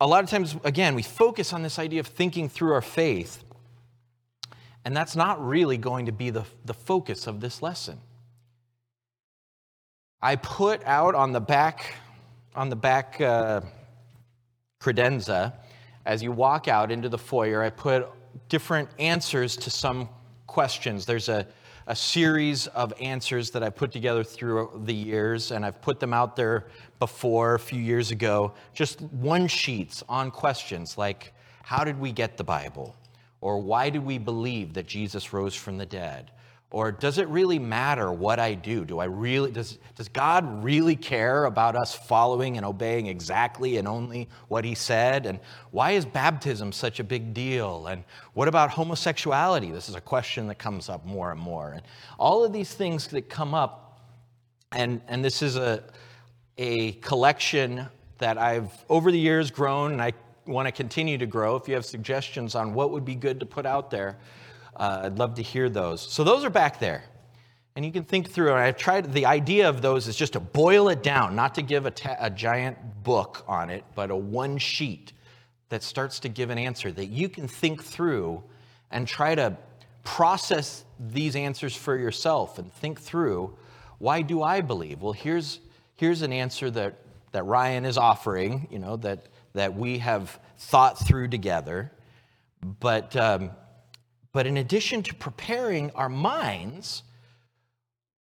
a 0.00 0.06
lot 0.06 0.24
of 0.24 0.30
times, 0.30 0.56
again, 0.64 0.94
we 0.94 1.02
focus 1.02 1.52
on 1.52 1.62
this 1.62 1.78
idea 1.78 2.00
of 2.00 2.06
thinking 2.06 2.48
through 2.48 2.72
our 2.72 2.82
faith. 2.82 3.42
And 4.84 4.96
that's 4.96 5.14
not 5.14 5.44
really 5.46 5.76
going 5.76 6.06
to 6.06 6.12
be 6.12 6.30
the, 6.30 6.44
the 6.64 6.74
focus 6.74 7.26
of 7.26 7.40
this 7.40 7.60
lesson. 7.60 7.98
I 10.22 10.36
put 10.36 10.84
out 10.84 11.14
on 11.14 11.32
the 11.32 11.40
back, 11.40 11.94
on 12.54 12.68
the 12.68 12.76
back 12.76 13.20
uh, 13.20 13.62
credenza, 14.80 15.54
as 16.06 16.22
you 16.22 16.32
walk 16.32 16.68
out 16.68 16.90
into 16.90 17.08
the 17.08 17.18
foyer, 17.18 17.62
I 17.62 17.70
put 17.70 18.08
different 18.48 18.88
answers 18.98 19.56
to 19.58 19.70
some 19.70 20.08
questions. 20.46 21.06
There's 21.06 21.28
a, 21.28 21.46
a 21.86 21.96
series 21.96 22.66
of 22.68 22.92
answers 23.00 23.50
that 23.50 23.62
I 23.62 23.70
put 23.70 23.92
together 23.92 24.22
through 24.24 24.82
the 24.84 24.94
years, 24.94 25.50
and 25.50 25.64
I've 25.64 25.80
put 25.80 26.00
them 26.00 26.12
out 26.12 26.36
there 26.36 26.66
before 26.98 27.54
a 27.54 27.58
few 27.58 27.80
years 27.80 28.10
ago. 28.10 28.54
Just 28.74 29.00
one 29.00 29.46
sheets 29.46 30.02
on 30.08 30.30
questions 30.30 30.98
like 30.98 31.32
how 31.62 31.84
did 31.84 31.98
we 32.00 32.12
get 32.12 32.36
the 32.36 32.44
Bible? 32.44 32.96
Or 33.40 33.58
why 33.60 33.90
do 33.90 34.00
we 34.00 34.18
believe 34.18 34.74
that 34.74 34.86
Jesus 34.86 35.32
rose 35.32 35.54
from 35.54 35.78
the 35.78 35.86
dead? 35.86 36.30
Or 36.72 36.92
does 36.92 37.18
it 37.18 37.26
really 37.26 37.58
matter 37.58 38.12
what 38.12 38.38
I 38.38 38.54
do? 38.54 38.84
Do 38.84 39.00
I 39.00 39.06
really 39.06 39.50
does, 39.50 39.78
does 39.96 40.08
God 40.08 40.62
really 40.62 40.94
care 40.94 41.46
about 41.46 41.74
us 41.74 41.96
following 41.96 42.56
and 42.56 42.64
obeying 42.64 43.06
exactly 43.06 43.76
and 43.78 43.88
only 43.88 44.28
what 44.46 44.64
he 44.64 44.76
said? 44.76 45.26
And 45.26 45.40
why 45.72 45.92
is 45.92 46.04
baptism 46.04 46.70
such 46.70 47.00
a 47.00 47.04
big 47.04 47.34
deal? 47.34 47.88
And 47.88 48.04
what 48.34 48.46
about 48.46 48.70
homosexuality? 48.70 49.72
This 49.72 49.88
is 49.88 49.96
a 49.96 50.00
question 50.00 50.46
that 50.46 50.60
comes 50.60 50.88
up 50.88 51.04
more 51.04 51.32
and 51.32 51.40
more. 51.40 51.70
And 51.70 51.82
all 52.18 52.44
of 52.44 52.52
these 52.52 52.72
things 52.72 53.08
that 53.08 53.28
come 53.28 53.52
up, 53.52 54.00
and, 54.70 55.00
and 55.08 55.24
this 55.24 55.42
is 55.42 55.56
a, 55.56 55.82
a 56.56 56.92
collection 56.92 57.88
that 58.18 58.38
I've 58.38 58.70
over 58.88 59.10
the 59.10 59.18
years 59.18 59.50
grown 59.50 59.90
and 59.90 60.00
I 60.00 60.12
want 60.46 60.66
to 60.66 60.72
continue 60.72 61.18
to 61.18 61.26
grow. 61.26 61.56
If 61.56 61.66
you 61.66 61.74
have 61.74 61.84
suggestions 61.84 62.54
on 62.54 62.74
what 62.74 62.92
would 62.92 63.04
be 63.04 63.16
good 63.16 63.40
to 63.40 63.46
put 63.46 63.66
out 63.66 63.90
there, 63.90 64.18
uh, 64.80 65.02
I'd 65.04 65.18
love 65.18 65.34
to 65.34 65.42
hear 65.42 65.68
those. 65.68 66.00
So 66.00 66.24
those 66.24 66.42
are 66.42 66.50
back 66.50 66.80
there. 66.80 67.04
And 67.76 67.84
you 67.84 67.92
can 67.92 68.02
think 68.02 68.30
through, 68.30 68.48
and 68.48 68.58
I've 68.58 68.76
tried, 68.76 69.12
the 69.12 69.26
idea 69.26 69.68
of 69.68 69.82
those 69.82 70.08
is 70.08 70.16
just 70.16 70.32
to 70.32 70.40
boil 70.40 70.88
it 70.88 71.02
down, 71.02 71.36
not 71.36 71.54
to 71.56 71.62
give 71.62 71.86
a, 71.86 71.90
ta- 71.90 72.16
a 72.18 72.30
giant 72.30 72.78
book 73.04 73.44
on 73.46 73.70
it, 73.70 73.84
but 73.94 74.10
a 74.10 74.16
one 74.16 74.58
sheet 74.58 75.12
that 75.68 75.82
starts 75.82 76.18
to 76.20 76.28
give 76.28 76.50
an 76.50 76.58
answer 76.58 76.90
that 76.90 77.06
you 77.06 77.28
can 77.28 77.46
think 77.46 77.84
through 77.84 78.42
and 78.90 79.06
try 79.06 79.34
to 79.34 79.56
process 80.02 80.84
these 80.98 81.36
answers 81.36 81.76
for 81.76 81.96
yourself 81.96 82.58
and 82.58 82.72
think 82.72 83.00
through 83.00 83.54
why 83.98 84.22
do 84.22 84.42
I 84.42 84.62
believe? 84.62 85.02
Well, 85.02 85.12
here's, 85.12 85.60
here's 85.96 86.22
an 86.22 86.32
answer 86.32 86.70
that, 86.70 86.96
that 87.32 87.44
Ryan 87.44 87.84
is 87.84 87.98
offering, 87.98 88.66
you 88.70 88.78
know, 88.78 88.96
that, 88.96 89.26
that 89.52 89.76
we 89.76 89.98
have 89.98 90.40
thought 90.56 90.98
through 91.06 91.28
together. 91.28 91.92
But 92.80 93.14
um, 93.14 93.50
but 94.32 94.46
in 94.46 94.56
addition 94.56 95.02
to 95.04 95.14
preparing 95.14 95.90
our 95.92 96.08
minds, 96.08 97.02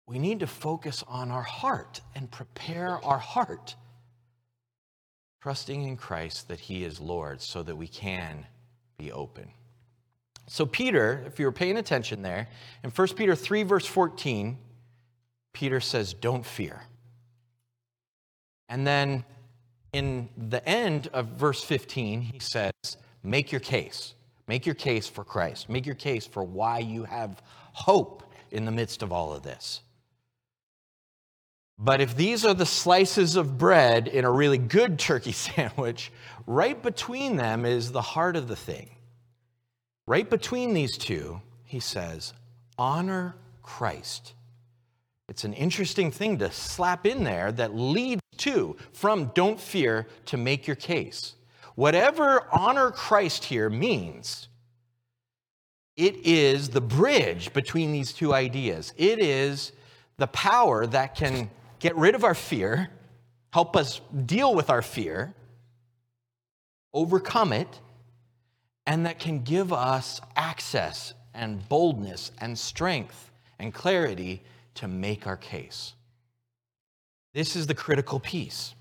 we 0.06 0.18
need 0.18 0.40
to 0.40 0.46
focus 0.46 1.04
on 1.06 1.30
our 1.30 1.42
heart 1.42 2.00
and 2.14 2.30
prepare 2.30 3.02
our 3.04 3.18
heart, 3.18 3.76
trusting 5.42 5.84
in 5.84 5.96
Christ 5.96 6.48
that 6.48 6.60
He 6.60 6.84
is 6.84 7.00
Lord 7.00 7.40
so 7.40 7.62
that 7.62 7.76
we 7.76 7.88
can 7.88 8.46
be 8.98 9.12
open. 9.12 9.50
So, 10.46 10.66
Peter, 10.66 11.22
if 11.26 11.38
you 11.38 11.46
were 11.46 11.52
paying 11.52 11.78
attention 11.78 12.22
there, 12.22 12.48
in 12.82 12.90
1 12.90 13.08
Peter 13.16 13.34
3, 13.34 13.62
verse 13.62 13.86
14, 13.86 14.58
Peter 15.54 15.80
says, 15.80 16.12
Don't 16.12 16.44
fear. 16.44 16.82
And 18.68 18.86
then 18.86 19.24
in 19.94 20.28
the 20.36 20.66
end 20.68 21.08
of 21.14 21.28
verse 21.28 21.62
15, 21.62 22.20
he 22.20 22.38
says, 22.40 22.72
Make 23.22 23.52
your 23.52 23.60
case. 23.60 24.14
Make 24.46 24.66
your 24.66 24.74
case 24.74 25.08
for 25.08 25.24
Christ. 25.24 25.68
Make 25.68 25.86
your 25.86 25.94
case 25.94 26.26
for 26.26 26.42
why 26.44 26.78
you 26.80 27.04
have 27.04 27.42
hope 27.72 28.22
in 28.50 28.64
the 28.64 28.72
midst 28.72 29.02
of 29.02 29.12
all 29.12 29.32
of 29.32 29.42
this. 29.42 29.80
But 31.78 32.00
if 32.00 32.16
these 32.16 32.44
are 32.44 32.54
the 32.54 32.66
slices 32.66 33.36
of 33.36 33.58
bread 33.58 34.06
in 34.06 34.24
a 34.24 34.30
really 34.30 34.58
good 34.58 34.98
turkey 34.98 35.32
sandwich, 35.32 36.12
right 36.46 36.80
between 36.80 37.36
them 37.36 37.64
is 37.64 37.90
the 37.90 38.02
heart 38.02 38.36
of 38.36 38.48
the 38.48 38.56
thing. 38.56 38.90
Right 40.06 40.28
between 40.28 40.74
these 40.74 40.98
two, 40.98 41.40
he 41.64 41.80
says, 41.80 42.34
honor 42.78 43.36
Christ. 43.62 44.34
It's 45.28 45.44
an 45.44 45.54
interesting 45.54 46.10
thing 46.10 46.38
to 46.38 46.52
slap 46.52 47.06
in 47.06 47.24
there 47.24 47.50
that 47.52 47.74
leads 47.74 48.20
to, 48.38 48.76
from 48.92 49.30
don't 49.34 49.58
fear 49.58 50.06
to 50.26 50.36
make 50.36 50.66
your 50.66 50.76
case. 50.76 51.34
Whatever 51.74 52.46
honor 52.52 52.90
Christ 52.90 53.44
here 53.44 53.68
means, 53.68 54.48
it 55.96 56.16
is 56.24 56.68
the 56.70 56.80
bridge 56.80 57.52
between 57.52 57.92
these 57.92 58.12
two 58.12 58.32
ideas. 58.32 58.92
It 58.96 59.18
is 59.18 59.72
the 60.16 60.26
power 60.28 60.86
that 60.86 61.14
can 61.14 61.50
get 61.78 61.96
rid 61.96 62.14
of 62.14 62.24
our 62.24 62.34
fear, 62.34 62.90
help 63.52 63.76
us 63.76 64.00
deal 64.26 64.54
with 64.54 64.70
our 64.70 64.82
fear, 64.82 65.34
overcome 66.92 67.52
it, 67.52 67.80
and 68.86 69.06
that 69.06 69.18
can 69.18 69.42
give 69.42 69.72
us 69.72 70.20
access 70.36 71.14
and 71.32 71.68
boldness 71.68 72.30
and 72.40 72.56
strength 72.56 73.32
and 73.58 73.74
clarity 73.74 74.42
to 74.74 74.86
make 74.86 75.26
our 75.26 75.36
case. 75.36 75.94
This 77.32 77.56
is 77.56 77.66
the 77.66 77.74
critical 77.74 78.20
piece 78.20 78.74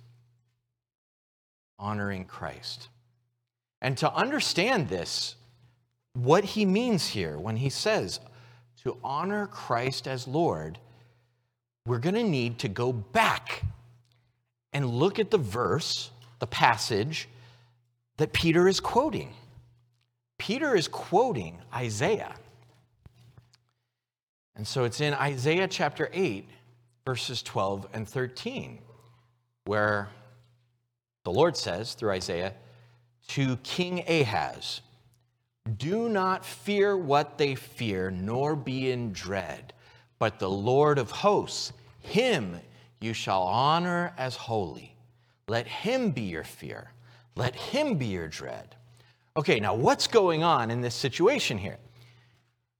honoring 1.83 2.23
Christ. 2.23 2.87
And 3.81 3.97
to 3.97 4.11
understand 4.13 4.87
this, 4.87 5.35
what 6.13 6.45
he 6.45 6.65
means 6.65 7.07
here 7.07 7.37
when 7.37 7.57
he 7.57 7.69
says 7.69 8.21
to 8.83 8.97
honor 9.03 9.47
Christ 9.47 10.07
as 10.07 10.27
Lord, 10.27 10.79
we're 11.85 11.99
going 11.99 12.15
to 12.15 12.23
need 12.23 12.59
to 12.59 12.69
go 12.69 12.93
back 12.93 13.63
and 14.71 14.89
look 14.89 15.19
at 15.19 15.29
the 15.29 15.37
verse, 15.37 16.11
the 16.39 16.47
passage 16.47 17.27
that 18.17 18.31
Peter 18.31 18.67
is 18.67 18.79
quoting. 18.79 19.33
Peter 20.37 20.75
is 20.75 20.87
quoting 20.87 21.57
Isaiah. 21.73 22.33
And 24.55 24.65
so 24.65 24.85
it's 24.85 25.01
in 25.01 25.13
Isaiah 25.13 25.67
chapter 25.67 26.09
8, 26.13 26.47
verses 27.05 27.41
12 27.41 27.87
and 27.93 28.07
13, 28.07 28.79
where 29.65 30.09
the 31.23 31.31
Lord 31.31 31.55
says 31.57 31.93
through 31.93 32.11
Isaiah 32.11 32.53
to 33.29 33.57
King 33.57 34.03
Ahaz, 34.07 34.81
Do 35.77 36.09
not 36.09 36.45
fear 36.45 36.97
what 36.97 37.37
they 37.37 37.55
fear, 37.55 38.11
nor 38.11 38.55
be 38.55 38.91
in 38.91 39.13
dread, 39.13 39.73
but 40.19 40.39
the 40.39 40.49
Lord 40.49 40.97
of 40.97 41.11
hosts, 41.11 41.73
him 41.99 42.59
you 42.99 43.13
shall 43.13 43.43
honor 43.43 44.13
as 44.17 44.35
holy. 44.35 44.95
Let 45.47 45.67
him 45.67 46.11
be 46.11 46.21
your 46.21 46.43
fear, 46.43 46.91
let 47.35 47.55
him 47.55 47.97
be 47.97 48.07
your 48.07 48.27
dread. 48.27 48.75
Okay, 49.35 49.59
now 49.59 49.73
what's 49.73 50.07
going 50.07 50.43
on 50.43 50.69
in 50.69 50.81
this 50.81 50.93
situation 50.95 51.57
here? 51.57 51.77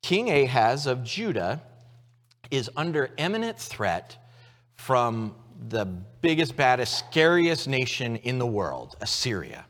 King 0.02 0.30
Ahaz 0.30 0.86
of 0.86 1.04
Judah 1.04 1.62
is 2.52 2.70
under 2.76 3.10
imminent 3.18 3.58
threat 3.58 4.18
from 4.76 5.34
the 5.70 5.86
biggest, 5.86 6.56
baddest, 6.56 6.98
scariest 7.00 7.68
nation 7.68 8.18
in 8.18 8.40
the 8.40 8.46
world, 8.46 8.96
Assyria. 9.02 9.66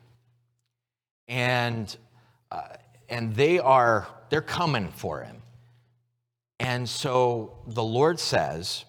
And, 1.27 1.95
uh, 2.51 2.69
and 3.09 3.35
they 3.35 3.59
are, 3.59 4.07
they're 4.29 4.41
coming 4.41 4.89
for 4.89 5.21
him. 5.21 5.41
And 6.59 6.87
so 6.87 7.57
the 7.67 7.83
Lord 7.83 8.19
says, 8.19 8.85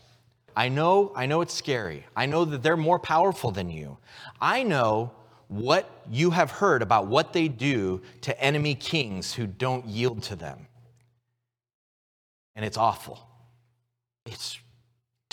I 0.57 0.69
know, 0.69 1.13
I 1.17 1.27
know 1.27 1.41
it's 1.41 1.55
scary. 1.55 2.07
I 2.15 2.27
know 2.27 2.45
that 2.45 2.63
they're 2.63 2.77
more 2.77 2.99
powerful 2.99 3.51
than 3.51 3.71
you. 3.71 3.99
I 4.41 4.63
know 4.63 5.13
what 5.49 5.91
you 6.11 6.31
have 6.31 6.51
heard 6.51 6.83
about 6.83 7.07
what 7.07 7.33
they 7.33 7.49
do 7.49 8.03
to 8.23 8.41
enemy 8.41 8.75
kings 8.75 9.35
who 9.35 9.47
don't 9.47 9.87
yield 9.87 10.23
to 10.25 10.37
them. 10.37 10.67
And 12.57 12.65
it's 12.65 12.77
awful. 12.77 13.27
It's 14.27 14.59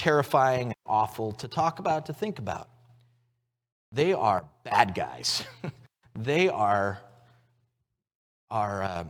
terrifying, 0.01 0.73
awful 0.87 1.31
to 1.31 1.47
talk 1.47 1.77
about, 1.77 2.07
to 2.07 2.13
think 2.13 2.39
about. 2.39 2.67
They 3.91 4.13
are 4.13 4.43
bad 4.63 4.95
guys. 4.95 5.43
they 6.17 6.49
are, 6.49 6.99
are 8.49 8.81
uh, 8.81 9.03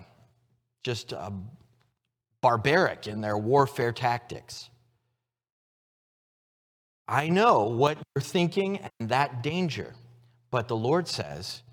just 0.83 1.13
uh, 1.13 1.31
barbaric 2.41 3.07
in 3.07 3.21
their 3.21 3.37
warfare 3.37 3.93
tactics. 3.93 4.69
I 7.07 7.29
know 7.29 7.63
what 7.67 7.97
you're 8.13 8.21
thinking 8.21 8.85
and 8.99 9.07
that 9.07 9.41
danger, 9.41 9.93
but 10.49 10.67
the 10.67 10.75
Lord 10.75 11.07
says, 11.07 11.63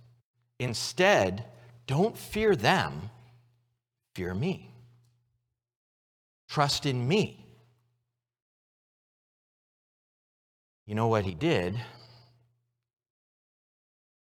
instead, 0.61 1.45
don't 1.89 2.17
fear 2.17 2.55
them, 2.55 3.11
fear 4.15 4.33
me. 4.33 4.71
Trust 6.49 6.87
in 6.87 7.09
me. 7.09 7.48
You 10.89 10.95
know 10.95 11.09
what 11.09 11.27
he 11.27 11.35
did? 11.35 11.79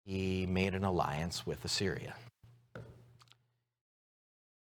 He 0.04 0.46
made 0.46 0.76
an 0.76 0.84
alliance 0.84 1.44
with 1.44 1.64
Assyria. 1.64 2.14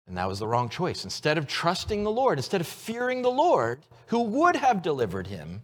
And 0.07 0.15
that 0.15 0.25
was 0.25 0.39
the 0.39 0.47
wrong 0.47 0.69
choice. 0.69 1.03
Instead 1.03 1.37
of 1.37 1.47
trusting 1.47 2.05
the 2.05 2.09
Lord, 2.09 2.39
instead 2.39 2.61
of 2.61 2.67
fearing 2.67 3.21
the 3.21 3.29
Lord, 3.29 3.81
who 4.07 4.21
would 4.21 4.55
have 4.55 4.81
delivered 4.81 5.27
him, 5.27 5.63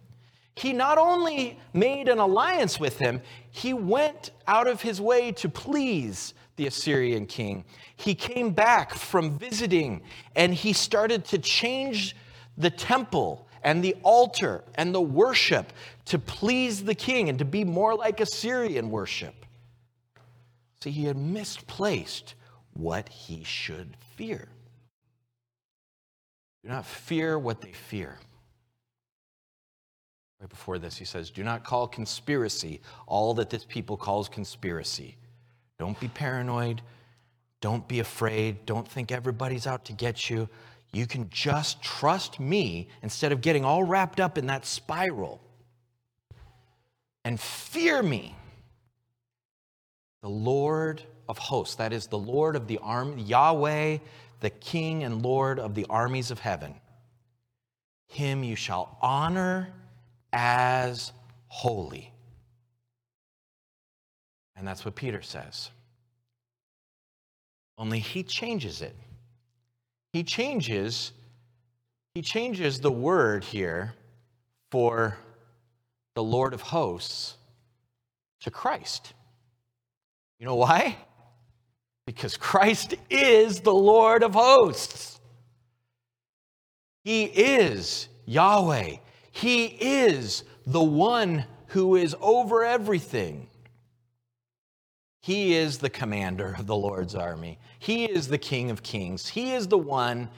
he 0.54 0.74
not 0.74 0.98
only 0.98 1.58
made 1.72 2.10
an 2.10 2.18
alliance 2.18 2.78
with 2.78 2.98
him, 2.98 3.22
he 3.50 3.72
went 3.72 4.32
out 4.46 4.66
of 4.66 4.82
his 4.82 5.00
way 5.00 5.32
to 5.32 5.48
please 5.48 6.34
the 6.56 6.66
Assyrian 6.66 7.24
king. 7.24 7.64
He 7.96 8.14
came 8.14 8.50
back 8.50 8.92
from 8.92 9.38
visiting 9.38 10.02
and 10.36 10.52
he 10.52 10.74
started 10.74 11.24
to 11.26 11.38
change 11.38 12.14
the 12.58 12.68
temple 12.68 13.47
and 13.62 13.82
the 13.82 13.96
altar 14.02 14.64
and 14.74 14.94
the 14.94 15.00
worship 15.00 15.72
to 16.06 16.18
please 16.18 16.84
the 16.84 16.94
king 16.94 17.28
and 17.28 17.38
to 17.38 17.44
be 17.44 17.64
more 17.64 17.94
like 17.94 18.20
Assyrian 18.20 18.90
worship. 18.90 19.46
See, 20.82 20.90
he 20.90 21.04
had 21.04 21.16
misplaced 21.16 22.34
what 22.72 23.08
he 23.08 23.42
should 23.44 23.96
fear. 24.16 24.48
Do 26.62 26.68
not 26.68 26.86
fear 26.86 27.38
what 27.38 27.60
they 27.60 27.72
fear. 27.72 28.18
Right 30.40 30.48
before 30.48 30.78
this, 30.78 30.96
he 30.96 31.04
says, 31.04 31.30
Do 31.30 31.42
not 31.42 31.64
call 31.64 31.88
conspiracy 31.88 32.80
all 33.06 33.34
that 33.34 33.50
this 33.50 33.64
people 33.64 33.96
calls 33.96 34.28
conspiracy. 34.28 35.16
Don't 35.78 35.98
be 35.98 36.08
paranoid. 36.08 36.82
Don't 37.60 37.86
be 37.88 37.98
afraid. 37.98 38.64
Don't 38.66 38.86
think 38.86 39.10
everybody's 39.10 39.66
out 39.66 39.84
to 39.86 39.92
get 39.92 40.30
you. 40.30 40.48
You 40.92 41.06
can 41.06 41.28
just 41.30 41.82
trust 41.82 42.40
me 42.40 42.88
instead 43.02 43.32
of 43.32 43.40
getting 43.40 43.64
all 43.64 43.84
wrapped 43.84 44.20
up 44.20 44.38
in 44.38 44.46
that 44.46 44.64
spiral 44.64 45.40
and 47.24 47.38
fear 47.38 48.02
me. 48.02 48.34
The 50.22 50.30
Lord 50.30 51.02
of 51.28 51.38
hosts, 51.38 51.76
that 51.76 51.92
is 51.92 52.06
the 52.06 52.18
Lord 52.18 52.56
of 52.56 52.66
the 52.66 52.78
army, 52.78 53.22
Yahweh, 53.22 53.98
the 54.40 54.50
King 54.50 55.04
and 55.04 55.22
Lord 55.22 55.58
of 55.58 55.74
the 55.74 55.86
armies 55.90 56.30
of 56.30 56.38
heaven. 56.38 56.74
Him 58.06 58.42
you 58.42 58.56
shall 58.56 58.96
honor 59.02 59.68
as 60.32 61.12
holy. 61.48 62.12
And 64.56 64.66
that's 64.66 64.84
what 64.84 64.94
Peter 64.94 65.22
says. 65.22 65.70
Only 67.76 68.00
he 68.00 68.22
changes 68.22 68.82
it. 68.82 68.96
He 70.12 70.22
changes 70.24 71.12
he 72.14 72.22
changes 72.22 72.80
the 72.80 72.90
word 72.90 73.44
here 73.44 73.94
for 74.72 75.16
the 76.16 76.22
Lord 76.22 76.52
of 76.52 76.60
hosts 76.60 77.36
to 78.40 78.50
Christ. 78.50 79.14
You 80.40 80.46
know 80.46 80.56
why? 80.56 80.96
Because 82.06 82.36
Christ 82.36 82.94
is 83.08 83.60
the 83.60 83.72
Lord 83.72 84.24
of 84.24 84.34
hosts. 84.34 85.20
He 87.04 87.22
is 87.24 88.08
Yahweh. 88.26 88.96
He 89.30 89.66
is 89.66 90.42
the 90.66 90.82
one 90.82 91.44
who 91.68 91.94
is 91.94 92.16
over 92.20 92.64
everything. 92.64 93.48
He 95.28 95.54
is 95.54 95.76
the 95.76 95.90
commander 95.90 96.56
of 96.58 96.66
the 96.66 96.74
Lord's 96.74 97.14
army. 97.14 97.58
He 97.78 98.06
is 98.06 98.28
the 98.28 98.38
King 98.38 98.70
of 98.70 98.82
kings. 98.82 99.28
He 99.28 99.52
is 99.52 99.68
the 99.68 99.76
one 99.76 100.30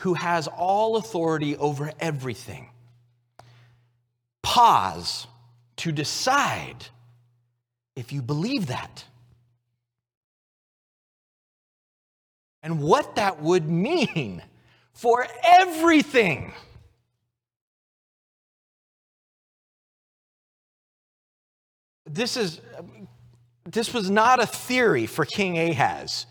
who 0.00 0.12
has 0.12 0.46
all 0.46 0.96
authority 0.96 1.56
over 1.56 1.90
everything. 1.98 2.68
Pause 4.42 5.26
to 5.76 5.90
decide 5.90 6.88
if 7.96 8.12
you 8.12 8.20
believe 8.20 8.66
that. 8.66 9.06
And 12.62 12.82
what 12.82 13.16
that 13.16 13.40
would 13.40 13.70
mean 13.70 14.42
for 14.92 15.26
everything. 15.42 16.52
this 22.12 22.36
is 22.36 22.60
this 23.72 23.92
was 23.92 24.10
not 24.10 24.42
a 24.42 24.46
theory 24.46 25.06
for 25.06 25.24
King 25.24 25.58
Ahaz. 25.58 26.26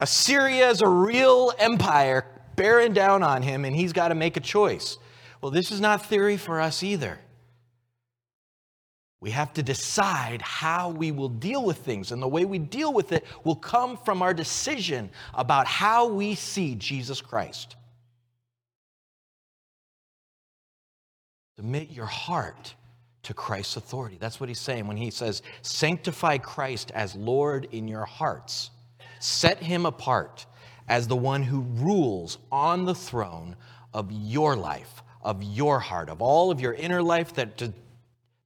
Assyria 0.00 0.70
is 0.70 0.80
a 0.80 0.88
real 0.88 1.52
empire 1.58 2.26
bearing 2.56 2.92
down 2.92 3.22
on 3.22 3.42
him, 3.42 3.64
and 3.64 3.74
he's 3.74 3.92
got 3.92 4.08
to 4.08 4.14
make 4.14 4.36
a 4.36 4.40
choice. 4.40 4.98
Well, 5.40 5.50
this 5.50 5.70
is 5.70 5.80
not 5.80 6.06
theory 6.06 6.36
for 6.36 6.60
us 6.60 6.82
either. 6.82 7.18
We 9.20 9.30
have 9.30 9.52
to 9.54 9.62
decide 9.62 10.42
how 10.42 10.90
we 10.90 11.12
will 11.12 11.28
deal 11.28 11.64
with 11.64 11.78
things, 11.78 12.10
and 12.10 12.20
the 12.20 12.28
way 12.28 12.44
we 12.44 12.58
deal 12.58 12.92
with 12.92 13.12
it 13.12 13.24
will 13.44 13.54
come 13.54 13.96
from 13.96 14.20
our 14.20 14.34
decision 14.34 15.10
about 15.34 15.68
how 15.68 16.08
we 16.08 16.34
see 16.34 16.74
Jesus 16.74 17.20
Christ. 17.20 17.76
Submit 21.56 21.90
your 21.90 22.06
heart 22.06 22.74
to 23.24 23.34
Christ's 23.34 23.76
authority. 23.76 24.16
That's 24.18 24.40
what 24.40 24.48
he's 24.48 24.60
saying 24.60 24.86
when 24.86 24.96
he 24.96 25.10
says, 25.10 25.42
Sanctify 25.62 26.38
Christ 26.38 26.90
as 26.94 27.14
Lord 27.14 27.68
in 27.72 27.88
your 27.88 28.04
hearts. 28.04 28.70
Set 29.20 29.58
him 29.58 29.86
apart 29.86 30.46
as 30.88 31.06
the 31.06 31.16
one 31.16 31.42
who 31.42 31.60
rules 31.60 32.38
on 32.50 32.84
the 32.84 32.94
throne 32.94 33.56
of 33.94 34.10
your 34.10 34.56
life, 34.56 35.02
of 35.22 35.42
your 35.42 35.78
heart, 35.78 36.08
of 36.08 36.20
all 36.20 36.50
of 36.50 36.60
your 36.60 36.74
inner 36.74 37.02
life 37.02 37.34
that, 37.34 37.56
de- 37.56 37.72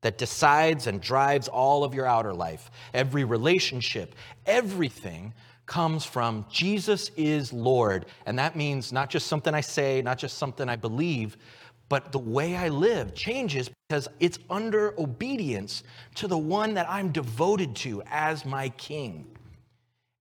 that 0.02 0.18
decides 0.18 0.86
and 0.86 1.00
drives 1.00 1.48
all 1.48 1.82
of 1.82 1.94
your 1.94 2.06
outer 2.06 2.34
life. 2.34 2.70
Every 2.92 3.24
relationship, 3.24 4.14
everything 4.44 5.32
comes 5.64 6.04
from 6.04 6.46
Jesus 6.50 7.10
is 7.16 7.52
Lord. 7.52 8.06
And 8.24 8.38
that 8.38 8.54
means 8.54 8.92
not 8.92 9.10
just 9.10 9.26
something 9.26 9.54
I 9.54 9.60
say, 9.60 10.00
not 10.02 10.18
just 10.18 10.38
something 10.38 10.68
I 10.68 10.76
believe, 10.76 11.36
but 11.88 12.12
the 12.12 12.18
way 12.18 12.56
I 12.56 12.68
live 12.68 13.14
changes 13.14 13.70
because 13.88 14.08
it's 14.18 14.38
under 14.50 14.98
obedience 14.98 15.84
to 16.16 16.26
the 16.26 16.38
one 16.38 16.74
that 16.74 16.90
I'm 16.90 17.12
devoted 17.12 17.76
to 17.76 18.02
as 18.06 18.44
my 18.44 18.70
king. 18.70 19.26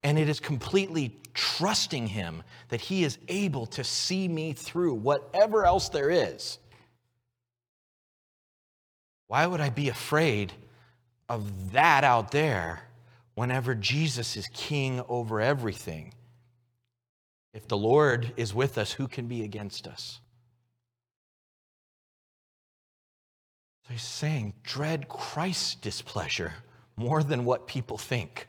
And 0.03 0.19
it 0.19 0.29
is 0.29 0.39
completely 0.39 1.15
trusting 1.33 2.07
Him 2.07 2.43
that 2.69 2.81
He 2.81 3.03
is 3.03 3.17
able 3.27 3.65
to 3.67 3.83
see 3.83 4.27
me 4.27 4.53
through 4.53 4.93
whatever 4.93 5.65
else 5.65 5.89
there 5.89 6.11
is. 6.11 6.59
Why 9.27 9.47
would 9.47 9.61
I 9.61 9.69
be 9.71 9.89
afraid 9.89 10.53
of 11.27 11.71
that 11.71 12.03
out 12.03 12.31
there 12.31 12.83
whenever 13.33 13.73
Jesus 13.73 14.37
is 14.37 14.47
king 14.53 15.01
over 15.09 15.41
everything? 15.41 16.13
If 17.55 17.67
the 17.67 17.77
Lord 17.77 18.33
is 18.37 18.53
with 18.53 18.77
us, 18.77 18.91
who 18.91 19.07
can 19.07 19.27
be 19.27 19.43
against 19.43 19.87
us? 19.87 20.19
So 23.87 23.93
he's 23.93 24.01
saying, 24.01 24.53
dread 24.63 25.07
Christ's 25.07 25.75
displeasure 25.75 26.53
more 26.95 27.21
than 27.21 27.45
what 27.45 27.67
people 27.67 27.97
think. 27.97 28.47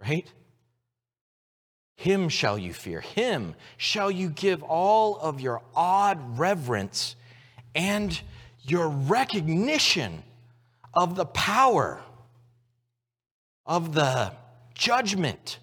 Right? 0.00 0.30
Him 1.96 2.28
shall 2.28 2.58
you 2.58 2.72
fear. 2.72 3.00
Him 3.00 3.54
shall 3.76 4.10
you 4.10 4.28
give 4.28 4.62
all 4.62 5.18
of 5.18 5.40
your 5.40 5.62
odd 5.74 6.38
reverence 6.38 7.16
and 7.74 8.20
your 8.62 8.88
recognition 8.88 10.22
of 10.94 11.16
the 11.16 11.26
power, 11.26 12.00
of 13.66 13.94
the 13.94 14.32
judgment, 14.74 15.58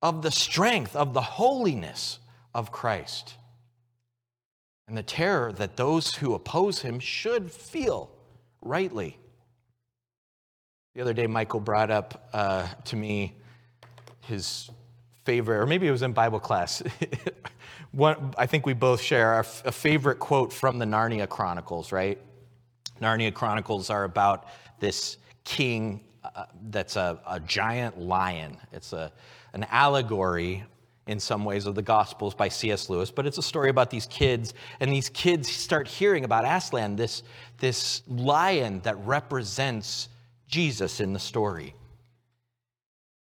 of 0.00 0.22
the 0.22 0.30
strength, 0.32 0.96
of 0.96 1.14
the 1.14 1.22
holiness 1.22 2.18
of 2.52 2.72
Christ 2.72 3.34
and 4.88 4.96
the 4.96 5.02
terror 5.02 5.52
that 5.52 5.76
those 5.76 6.14
who 6.14 6.34
oppose 6.34 6.82
him 6.82 6.98
should 6.98 7.50
feel 7.50 8.10
rightly. 8.60 9.18
The 10.94 11.00
other 11.00 11.14
day, 11.14 11.26
Michael 11.26 11.60
brought 11.60 11.90
up 11.90 12.28
uh, 12.32 12.68
to 12.84 12.96
me 12.96 13.34
his 14.20 14.70
favorite, 15.24 15.58
or 15.58 15.66
maybe 15.66 15.86
it 15.86 15.90
was 15.90 16.02
in 16.02 16.12
Bible 16.12 16.40
class. 16.40 16.82
One, 17.92 18.34
I 18.38 18.46
think 18.46 18.66
we 18.66 18.72
both 18.72 19.00
share 19.00 19.38
a 19.40 19.72
favorite 19.72 20.18
quote 20.18 20.52
from 20.52 20.78
the 20.78 20.84
Narnia 20.84 21.28
Chronicles, 21.28 21.92
right? 21.92 22.18
Narnia 23.00 23.32
Chronicles 23.32 23.90
are 23.90 24.04
about 24.04 24.46
this 24.80 25.18
king 25.44 26.00
uh, 26.24 26.44
that's 26.70 26.96
a, 26.96 27.18
a 27.26 27.40
giant 27.40 27.98
lion. 27.98 28.56
It's 28.72 28.92
a, 28.92 29.12
an 29.52 29.66
allegory 29.70 30.64
in 31.12 31.20
some 31.20 31.44
ways 31.44 31.66
of 31.66 31.76
the 31.76 31.82
Gospels 31.82 32.34
by 32.34 32.48
C.S. 32.48 32.90
Lewis, 32.90 33.10
but 33.10 33.26
it's 33.26 33.38
a 33.38 33.42
story 33.42 33.70
about 33.70 33.90
these 33.90 34.06
kids, 34.06 34.54
and 34.80 34.90
these 34.90 35.08
kids 35.08 35.48
start 35.48 35.86
hearing 35.86 36.24
about 36.24 36.44
Aslan, 36.44 36.96
this, 36.96 37.22
this 37.58 38.02
lion 38.08 38.80
that 38.80 38.96
represents 39.06 40.08
Jesus 40.48 40.98
in 41.00 41.12
the 41.12 41.20
story. 41.20 41.74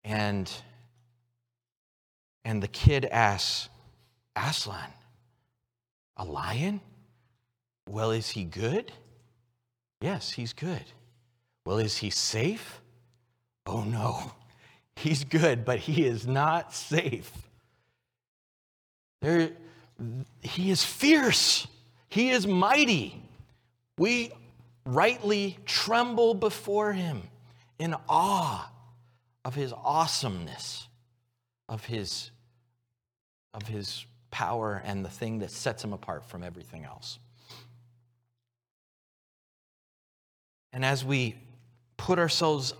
And, 0.02 0.50
and 2.44 2.62
the 2.62 2.68
kid 2.68 3.04
asks, 3.04 3.68
Aslan, 4.34 4.90
a 6.16 6.24
lion? 6.24 6.80
Well, 7.88 8.10
is 8.10 8.30
he 8.30 8.44
good? 8.44 8.92
Yes, 10.00 10.32
he's 10.32 10.52
good. 10.52 10.84
Well, 11.64 11.78
is 11.78 11.98
he 11.98 12.10
safe? 12.10 12.80
Oh 13.66 13.84
no, 13.84 14.32
he's 14.96 15.24
good, 15.24 15.64
but 15.64 15.78
he 15.78 16.04
is 16.04 16.26
not 16.26 16.74
safe. 16.74 17.32
There, 19.24 19.52
he 20.42 20.70
is 20.70 20.84
fierce. 20.84 21.66
He 22.10 22.28
is 22.28 22.46
mighty. 22.46 23.22
We 23.96 24.32
rightly 24.84 25.56
tremble 25.64 26.34
before 26.34 26.92
him 26.92 27.22
in 27.78 27.94
awe 28.06 28.70
of 29.42 29.54
his 29.54 29.72
awesomeness, 29.72 30.88
of 31.70 31.86
his, 31.86 32.32
of 33.54 33.62
his 33.66 34.04
power, 34.30 34.82
and 34.84 35.02
the 35.02 35.08
thing 35.08 35.38
that 35.38 35.50
sets 35.50 35.82
him 35.82 35.94
apart 35.94 36.26
from 36.26 36.42
everything 36.42 36.84
else. 36.84 37.18
And 40.74 40.84
as 40.84 41.02
we 41.02 41.36
put 41.96 42.18
ourselves 42.18 42.74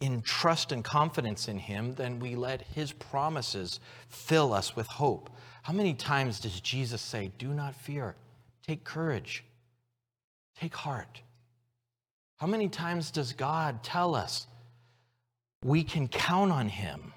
in 0.00 0.22
trust 0.22 0.72
and 0.72 0.82
confidence 0.82 1.46
in 1.46 1.58
him, 1.58 1.94
then 1.94 2.20
we 2.20 2.36
let 2.36 2.62
his 2.62 2.90
promises 2.90 3.80
fill 4.08 4.54
us 4.54 4.74
with 4.74 4.86
hope. 4.86 5.28
How 5.62 5.72
many 5.72 5.94
times 5.94 6.40
does 6.40 6.60
Jesus 6.60 7.00
say, 7.00 7.30
Do 7.38 7.48
not 7.48 7.74
fear, 7.74 8.16
take 8.66 8.84
courage, 8.84 9.44
take 10.58 10.74
heart? 10.74 11.20
How 12.36 12.46
many 12.46 12.68
times 12.68 13.10
does 13.10 13.32
God 13.34 13.82
tell 13.82 14.14
us 14.14 14.46
we 15.62 15.84
can 15.84 16.08
count 16.08 16.52
on 16.52 16.68
Him? 16.68 17.12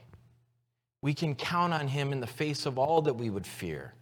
We 1.02 1.14
can 1.14 1.36
count 1.36 1.74
on 1.74 1.88
Him 1.88 2.12
in 2.12 2.20
the 2.20 2.28
face 2.28 2.66
of 2.66 2.78
all 2.78 3.02
that 3.04 3.14
we 3.14 3.30
would 3.30 3.48
fear. 3.48 3.94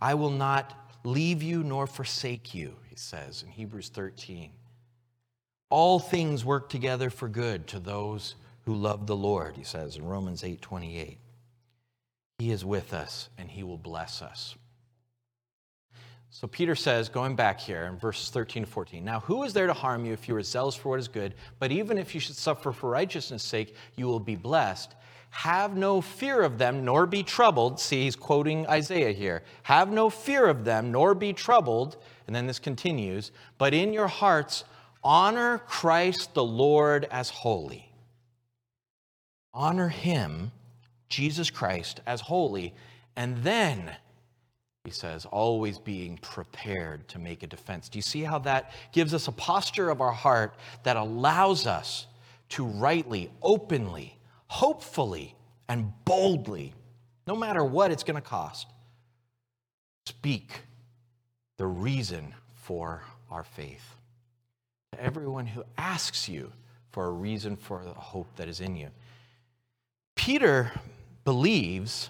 I 0.00 0.14
will 0.14 0.30
not 0.30 0.98
leave 1.04 1.42
you 1.42 1.62
nor 1.62 1.86
forsake 1.86 2.54
you, 2.54 2.76
he 2.88 2.96
says 2.96 3.42
in 3.42 3.50
Hebrews 3.50 3.90
13. 3.90 4.50
All 5.70 5.98
things 5.98 6.44
work 6.44 6.68
together 6.68 7.10
for 7.10 7.28
good 7.28 7.66
to 7.68 7.78
those 7.78 8.34
who 8.64 8.74
love 8.74 9.06
the 9.06 9.16
Lord, 9.16 9.56
he 9.56 9.64
says 9.64 9.96
in 9.96 10.04
Romans 10.04 10.44
8 10.44 10.60
28. 10.60 11.18
He 12.38 12.50
is 12.50 12.64
with 12.64 12.92
us 12.92 13.28
and 13.38 13.48
he 13.48 13.62
will 13.62 13.78
bless 13.78 14.22
us. 14.22 14.54
So 16.30 16.48
Peter 16.48 16.74
says, 16.74 17.08
going 17.08 17.36
back 17.36 17.60
here 17.60 17.84
in 17.84 17.96
verses 17.96 18.28
13 18.30 18.64
to 18.64 18.68
14, 18.68 19.04
Now 19.04 19.20
who 19.20 19.44
is 19.44 19.52
there 19.52 19.68
to 19.68 19.72
harm 19.72 20.04
you 20.04 20.12
if 20.12 20.26
you 20.28 20.34
are 20.34 20.42
zealous 20.42 20.74
for 20.74 20.88
what 20.88 20.98
is 20.98 21.06
good? 21.06 21.34
But 21.60 21.70
even 21.70 21.96
if 21.96 22.12
you 22.12 22.20
should 22.20 22.34
suffer 22.34 22.72
for 22.72 22.90
righteousness' 22.90 23.44
sake, 23.44 23.76
you 23.94 24.06
will 24.06 24.18
be 24.18 24.34
blessed. 24.34 24.96
Have 25.30 25.76
no 25.76 26.00
fear 26.00 26.42
of 26.42 26.58
them, 26.58 26.84
nor 26.84 27.06
be 27.06 27.22
troubled. 27.22 27.80
See, 27.80 28.02
he's 28.02 28.16
quoting 28.16 28.66
Isaiah 28.68 29.12
here. 29.12 29.42
Have 29.64 29.90
no 29.90 30.10
fear 30.10 30.46
of 30.46 30.64
them, 30.64 30.92
nor 30.92 31.14
be 31.14 31.32
troubled. 31.32 31.96
And 32.26 32.34
then 32.34 32.46
this 32.46 32.58
continues, 32.58 33.32
but 33.58 33.74
in 33.74 33.92
your 33.92 34.06
hearts, 34.06 34.64
honor 35.02 35.58
Christ 35.58 36.34
the 36.34 36.44
Lord 36.44 37.06
as 37.10 37.30
holy. 37.30 37.92
Honor 39.52 39.88
him 39.88 40.52
Jesus 41.08 41.50
Christ 41.50 42.00
as 42.06 42.20
holy, 42.20 42.74
and 43.16 43.38
then, 43.38 43.90
he 44.84 44.90
says, 44.90 45.24
always 45.26 45.78
being 45.78 46.18
prepared 46.18 47.06
to 47.08 47.18
make 47.18 47.42
a 47.42 47.46
defense. 47.46 47.88
Do 47.88 47.98
you 47.98 48.02
see 48.02 48.22
how 48.22 48.38
that 48.40 48.72
gives 48.92 49.14
us 49.14 49.28
a 49.28 49.32
posture 49.32 49.90
of 49.90 50.00
our 50.00 50.12
heart 50.12 50.54
that 50.82 50.96
allows 50.96 51.66
us 51.66 52.06
to 52.50 52.64
rightly, 52.64 53.30
openly, 53.42 54.18
hopefully, 54.46 55.34
and 55.68 55.92
boldly, 56.04 56.74
no 57.26 57.34
matter 57.34 57.64
what 57.64 57.90
it's 57.90 58.04
going 58.04 58.20
to 58.20 58.28
cost, 58.28 58.66
speak 60.06 60.60
the 61.56 61.66
reason 61.66 62.34
for 62.54 63.02
our 63.30 63.44
faith 63.44 63.96
to 64.92 65.02
everyone 65.02 65.46
who 65.46 65.64
asks 65.76 66.28
you 66.28 66.52
for 66.90 67.06
a 67.06 67.10
reason 67.10 67.56
for 67.56 67.82
the 67.84 67.94
hope 67.94 68.28
that 68.36 68.48
is 68.48 68.60
in 68.60 68.76
you. 68.76 68.88
Peter 70.24 70.72
believes 71.26 72.08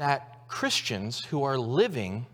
that 0.00 0.48
Christians 0.48 1.24
who 1.26 1.44
are 1.44 1.56
living 1.56 2.26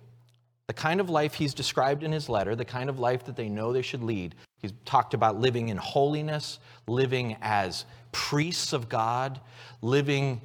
the 0.67 0.73
kind 0.73 0.99
of 0.99 1.11
life 1.11 1.35
he's 1.35 1.53
described 1.53 2.03
in 2.03 2.11
his 2.11 2.27
letter, 2.27 2.57
the 2.57 2.65
kind 2.65 2.89
of 2.89 2.99
life 2.99 3.27
that 3.27 3.37
they 3.37 3.51
know 3.51 3.71
they 3.71 3.83
should 3.83 4.03
lead, 4.03 4.35
he's 4.63 4.73
talked 4.87 5.13
about 5.13 5.39
living 5.39 5.69
in 5.69 5.77
holiness, 5.77 6.59
living 6.89 7.37
as 7.43 7.85
priests 8.13 8.73
of 8.73 8.89
God, 8.89 9.39
living 9.83 10.41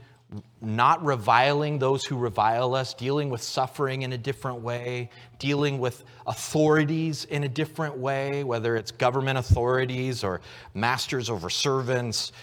not 0.62 1.04
reviling 1.06 1.80
those 1.80 2.04
who 2.04 2.18
revile 2.18 2.76
us, 2.76 2.94
dealing 2.94 3.30
with 3.30 3.42
suffering 3.42 4.02
in 4.02 4.12
a 4.12 4.18
different 4.18 4.62
way, 4.62 5.10
dealing 5.40 5.80
with 5.80 6.04
authorities 6.26 7.24
in 7.26 7.46
a 7.46 7.50
different 7.50 7.98
way, 7.98 8.44
whether 8.44 8.76
it's 8.76 8.92
government 8.92 9.38
authorities 9.38 10.24
or 10.24 10.42
masters 10.74 11.30
over 11.30 11.50
servants, 11.50 12.34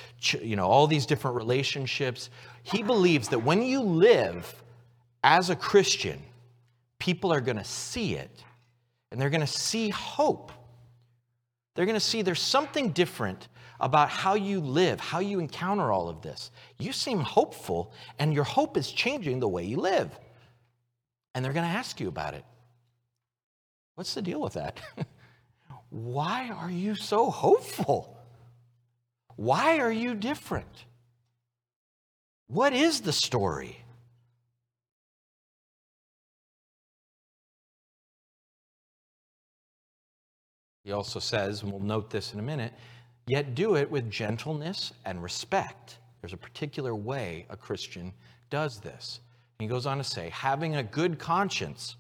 you 0.40 0.56
know, 0.56 0.66
all 0.66 0.86
these 0.86 1.04
different 1.04 1.36
relationships. 1.36 2.30
He 2.62 2.82
believes 2.82 3.28
that 3.28 3.40
when 3.40 3.62
you 3.62 3.80
live 3.80 4.62
as 5.22 5.50
a 5.50 5.56
Christian, 5.56 6.22
people 6.98 7.32
are 7.32 7.40
going 7.42 7.58
to 7.58 7.64
see 7.64 8.14
it 8.14 8.42
and 9.10 9.20
they're 9.20 9.30
going 9.30 9.40
to 9.42 9.46
see 9.46 9.90
hope. 9.90 10.52
They're 11.74 11.86
going 11.86 11.94
to 11.94 12.00
see 12.00 12.22
there's 12.22 12.40
something 12.40 12.92
different 12.92 13.48
about 13.80 14.08
how 14.08 14.34
you 14.34 14.60
live, 14.60 15.00
how 15.00 15.18
you 15.18 15.40
encounter 15.40 15.92
all 15.92 16.08
of 16.08 16.22
this. 16.22 16.50
You 16.78 16.92
seem 16.92 17.20
hopeful, 17.20 17.92
and 18.18 18.32
your 18.32 18.44
hope 18.44 18.76
is 18.76 18.90
changing 18.90 19.40
the 19.40 19.48
way 19.48 19.64
you 19.64 19.78
live. 19.78 20.10
And 21.34 21.44
they're 21.44 21.52
going 21.52 21.68
to 21.68 21.76
ask 21.76 22.00
you 22.00 22.08
about 22.08 22.34
it. 22.34 22.44
What's 23.94 24.14
the 24.14 24.22
deal 24.22 24.40
with 24.40 24.54
that? 24.54 24.80
Why 25.90 26.50
are 26.50 26.70
you 26.70 26.94
so 26.94 27.30
hopeful? 27.30 28.16
Why 29.36 29.78
are 29.78 29.92
you 29.92 30.14
different? 30.14 30.84
What 32.46 32.72
is 32.72 33.00
the 33.00 33.12
story? 33.12 33.78
He 40.84 40.92
also 40.92 41.18
says, 41.18 41.62
and 41.62 41.72
we'll 41.72 41.80
note 41.80 42.10
this 42.10 42.34
in 42.34 42.38
a 42.38 42.42
minute, 42.42 42.74
yet 43.26 43.54
do 43.54 43.76
it 43.76 43.90
with 43.90 44.10
gentleness 44.10 44.92
and 45.04 45.22
respect. 45.22 45.98
There's 46.20 46.32
a 46.32 46.38
particular 46.38 46.94
way 46.94 47.46
a 47.50 47.56
Christian 47.56 48.12
does 48.50 48.80
this. 48.80 49.20
He 49.58 49.66
goes 49.66 49.86
on 49.86 49.98
to 49.98 50.04
say, 50.04 50.30
having 50.30 50.76
a 50.76 50.82
good 50.82 51.18
conscience, 51.18 51.96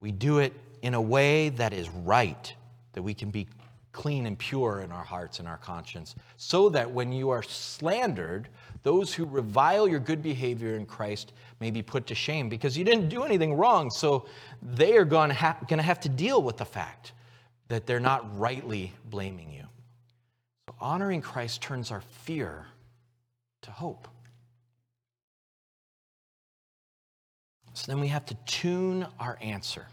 we 0.00 0.12
do 0.12 0.38
it 0.38 0.52
in 0.82 0.94
a 0.94 1.00
way 1.00 1.48
that 1.50 1.72
is 1.72 1.88
right, 1.88 2.54
that 2.92 3.02
we 3.02 3.14
can 3.14 3.30
be 3.30 3.48
clean 3.92 4.26
and 4.26 4.38
pure 4.38 4.80
in 4.80 4.90
our 4.90 5.04
hearts 5.04 5.38
and 5.38 5.48
our 5.48 5.56
conscience, 5.58 6.14
so 6.36 6.68
that 6.68 6.90
when 6.90 7.12
you 7.12 7.30
are 7.30 7.42
slandered, 7.42 8.48
those 8.82 9.14
who 9.14 9.24
revile 9.24 9.88
your 9.88 10.00
good 10.00 10.22
behavior 10.22 10.76
in 10.76 10.84
Christ 10.84 11.32
may 11.60 11.70
be 11.70 11.80
put 11.80 12.06
to 12.08 12.14
shame 12.14 12.48
because 12.48 12.76
you 12.76 12.84
didn't 12.84 13.08
do 13.08 13.22
anything 13.22 13.54
wrong. 13.54 13.90
So 13.90 14.26
they 14.62 14.96
are 14.96 15.04
going 15.04 15.30
to, 15.30 15.56
going 15.68 15.78
to 15.78 15.82
have 15.82 16.00
to 16.00 16.08
deal 16.08 16.42
with 16.42 16.56
the 16.56 16.64
fact 16.64 17.12
that 17.68 17.86
they're 17.86 18.00
not 18.00 18.38
rightly 18.38 18.92
blaming 19.04 19.52
you. 19.52 19.64
So 20.68 20.74
honoring 20.80 21.22
Christ 21.22 21.62
turns 21.62 21.90
our 21.90 22.02
fear 22.22 22.66
to 23.62 23.70
hope. 23.70 24.08
So 27.74 27.90
then 27.90 28.00
we 28.00 28.08
have 28.08 28.24
to 28.26 28.34
tune 28.46 29.06
our 29.18 29.36
answer. 29.40 29.86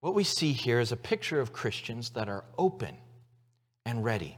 What 0.00 0.14
we 0.14 0.24
see 0.24 0.52
here 0.52 0.78
is 0.78 0.92
a 0.92 0.96
picture 0.96 1.40
of 1.40 1.52
Christians 1.52 2.10
that 2.10 2.28
are 2.28 2.44
open 2.56 2.96
and 3.86 4.04
ready. 4.04 4.36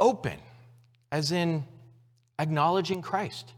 Open, 0.00 0.38
as 1.10 1.32
in 1.32 1.64
acknowledging 2.38 3.02
Christ. 3.02 3.52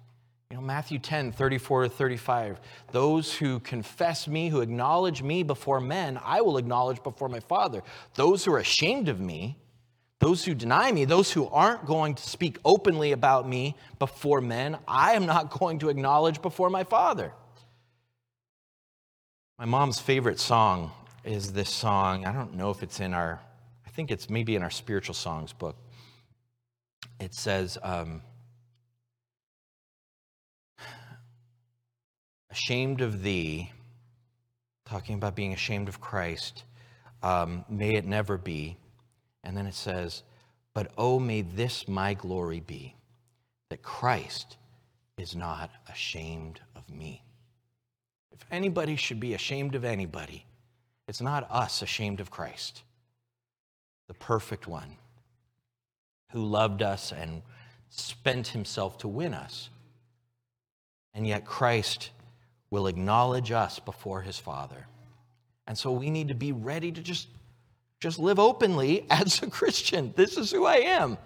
You 0.54 0.60
know, 0.60 0.66
Matthew 0.66 1.00
10, 1.00 1.32
34 1.32 1.82
to 1.82 1.88
35. 1.88 2.60
Those 2.92 3.34
who 3.34 3.58
confess 3.58 4.28
me, 4.28 4.50
who 4.50 4.60
acknowledge 4.60 5.20
me 5.20 5.42
before 5.42 5.80
men, 5.80 6.16
I 6.22 6.42
will 6.42 6.58
acknowledge 6.58 7.02
before 7.02 7.28
my 7.28 7.40
Father. 7.40 7.82
Those 8.14 8.44
who 8.44 8.52
are 8.52 8.60
ashamed 8.60 9.08
of 9.08 9.18
me, 9.18 9.58
those 10.20 10.44
who 10.44 10.54
deny 10.54 10.92
me, 10.92 11.06
those 11.06 11.32
who 11.32 11.48
aren't 11.48 11.86
going 11.86 12.14
to 12.14 12.22
speak 12.22 12.58
openly 12.64 13.10
about 13.10 13.48
me 13.48 13.74
before 13.98 14.40
men, 14.40 14.78
I 14.86 15.14
am 15.14 15.26
not 15.26 15.50
going 15.58 15.80
to 15.80 15.88
acknowledge 15.88 16.40
before 16.40 16.70
my 16.70 16.84
Father. 16.84 17.32
My 19.58 19.64
mom's 19.64 19.98
favorite 19.98 20.38
song 20.38 20.92
is 21.24 21.52
this 21.52 21.68
song. 21.68 22.26
I 22.26 22.32
don't 22.32 22.54
know 22.54 22.70
if 22.70 22.84
it's 22.84 23.00
in 23.00 23.12
our, 23.12 23.40
I 23.84 23.90
think 23.90 24.12
it's 24.12 24.30
maybe 24.30 24.54
in 24.54 24.62
our 24.62 24.70
spiritual 24.70 25.16
songs 25.16 25.52
book. 25.52 25.74
It 27.18 27.34
says, 27.34 27.76
um, 27.82 28.22
Ashamed 32.54 33.00
of 33.00 33.24
thee, 33.24 33.72
talking 34.84 35.16
about 35.16 35.34
being 35.34 35.52
ashamed 35.52 35.88
of 35.88 36.00
Christ, 36.00 36.62
um, 37.20 37.64
may 37.68 37.90
it 37.96 38.06
never 38.06 38.38
be. 38.38 38.76
And 39.42 39.56
then 39.56 39.66
it 39.66 39.74
says, 39.74 40.22
But 40.72 40.92
oh, 40.96 41.18
may 41.18 41.42
this 41.42 41.88
my 41.88 42.14
glory 42.14 42.60
be, 42.60 42.94
that 43.70 43.82
Christ 43.82 44.56
is 45.18 45.34
not 45.34 45.68
ashamed 45.88 46.60
of 46.76 46.88
me. 46.88 47.24
If 48.30 48.46
anybody 48.52 48.94
should 48.94 49.18
be 49.18 49.34
ashamed 49.34 49.74
of 49.74 49.84
anybody, 49.84 50.46
it's 51.08 51.20
not 51.20 51.50
us 51.50 51.82
ashamed 51.82 52.20
of 52.20 52.30
Christ, 52.30 52.84
the 54.06 54.14
perfect 54.14 54.68
one 54.68 54.96
who 56.30 56.44
loved 56.44 56.82
us 56.82 57.10
and 57.10 57.42
spent 57.88 58.46
himself 58.46 58.96
to 58.98 59.08
win 59.08 59.34
us. 59.34 59.70
And 61.14 61.26
yet 61.26 61.44
Christ 61.44 62.10
will 62.74 62.88
acknowledge 62.88 63.52
us 63.52 63.78
before 63.78 64.20
his 64.20 64.37
Father. 64.37 64.88
And 65.68 65.78
so 65.78 65.92
we 65.92 66.10
need 66.10 66.26
to 66.26 66.34
be 66.34 66.50
ready 66.50 66.90
to 66.90 67.00
just, 67.00 67.28
just 68.00 68.18
live 68.18 68.40
openly 68.40 69.06
as 69.10 69.40
a 69.42 69.46
Christian. 69.46 70.12
This 70.16 70.37
is 70.37 70.50
who 70.50 70.66
I 70.66 70.78
am. 70.78 71.16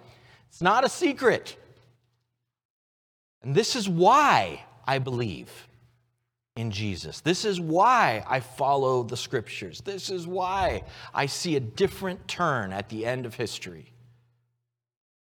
It's 0.47 0.61
not 0.61 0.85
a 0.85 0.89
secret. 0.89 1.57
And 3.41 3.55
this 3.55 3.75
is 3.75 3.89
why 3.89 4.63
I 4.85 4.99
believe 4.99 5.49
in 6.55 6.69
Jesus. 6.69 7.19
This 7.21 7.45
is 7.45 7.59
why 7.59 8.23
I 8.27 8.41
follow 8.41 9.01
the 9.01 9.17
scriptures. 9.17 9.81
This 9.81 10.11
is 10.11 10.27
why 10.27 10.83
I 11.15 11.25
see 11.25 11.55
a 11.55 11.59
different 11.59 12.27
turn 12.27 12.71
at 12.71 12.89
the 12.89 13.07
end 13.07 13.25
of 13.25 13.33
history. 13.33 13.91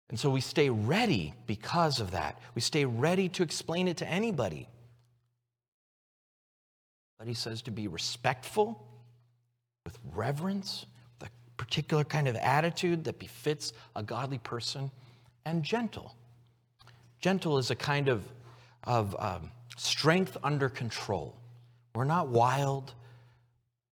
And 0.08 0.20
so 0.20 0.30
we 0.30 0.40
stay 0.40 0.70
ready 0.70 1.34
because 1.48 1.98
of 1.98 2.12
that. 2.12 2.38
We 2.54 2.60
stay 2.60 2.84
ready 2.84 3.28
to 3.30 3.42
explain 3.42 3.88
it 3.88 3.96
to 3.96 4.06
anybody. 4.06 4.68
But 7.22 7.28
he 7.28 7.34
says 7.34 7.62
to 7.62 7.70
be 7.70 7.86
respectful, 7.86 8.84
with 9.84 9.96
reverence, 10.12 10.86
the 11.20 11.28
particular 11.56 12.02
kind 12.02 12.26
of 12.26 12.34
attitude 12.34 13.04
that 13.04 13.20
befits 13.20 13.72
a 13.94 14.02
godly 14.02 14.38
person, 14.38 14.90
and 15.44 15.62
gentle. 15.62 16.16
Gentle 17.20 17.58
is 17.58 17.70
a 17.70 17.76
kind 17.76 18.08
of, 18.08 18.24
of 18.82 19.14
um, 19.20 19.52
strength 19.76 20.36
under 20.42 20.68
control. 20.68 21.36
We're 21.94 22.06
not 22.06 22.26
wild. 22.26 22.92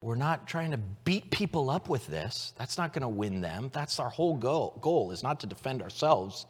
We're 0.02 0.16
not 0.16 0.48
trying 0.48 0.72
to 0.72 0.78
beat 1.04 1.30
people 1.30 1.70
up 1.70 1.88
with 1.88 2.08
this. 2.08 2.52
That's 2.58 2.78
not 2.78 2.92
going 2.92 3.02
to 3.02 3.08
win 3.08 3.42
them. 3.42 3.70
That's 3.72 4.00
our 4.00 4.10
whole 4.10 4.34
goal, 4.38 4.76
goal 4.80 5.12
is 5.12 5.22
not 5.22 5.38
to 5.38 5.46
defend 5.46 5.82
ourselves, 5.82 6.46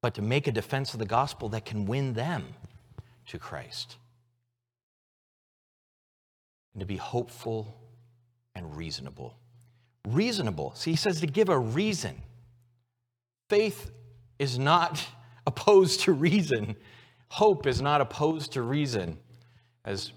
but 0.00 0.14
to 0.14 0.22
make 0.22 0.46
a 0.46 0.52
defense 0.52 0.92
of 0.92 1.00
the 1.00 1.06
gospel 1.06 1.48
that 1.48 1.64
can 1.64 1.86
win 1.86 2.12
them 2.12 2.44
to 3.26 3.40
Christ. 3.40 3.96
And 6.78 6.82
to 6.82 6.86
be 6.86 6.96
hopeful 6.96 7.76
and 8.54 8.76
reasonable. 8.76 9.36
Reasonable. 10.06 10.72
See, 10.76 10.92
he 10.92 10.96
says 10.96 11.20
to 11.22 11.26
give 11.26 11.48
a 11.48 11.58
reason. 11.58 12.22
Faith 13.50 13.90
is 14.38 14.60
not 14.60 15.04
opposed 15.48 16.02
to 16.02 16.12
reason. 16.12 16.76
Hope 17.30 17.66
is 17.66 17.82
not 17.82 18.00
opposed 18.00 18.52
to 18.52 18.62
reason. 18.62 19.18
As 19.84 20.12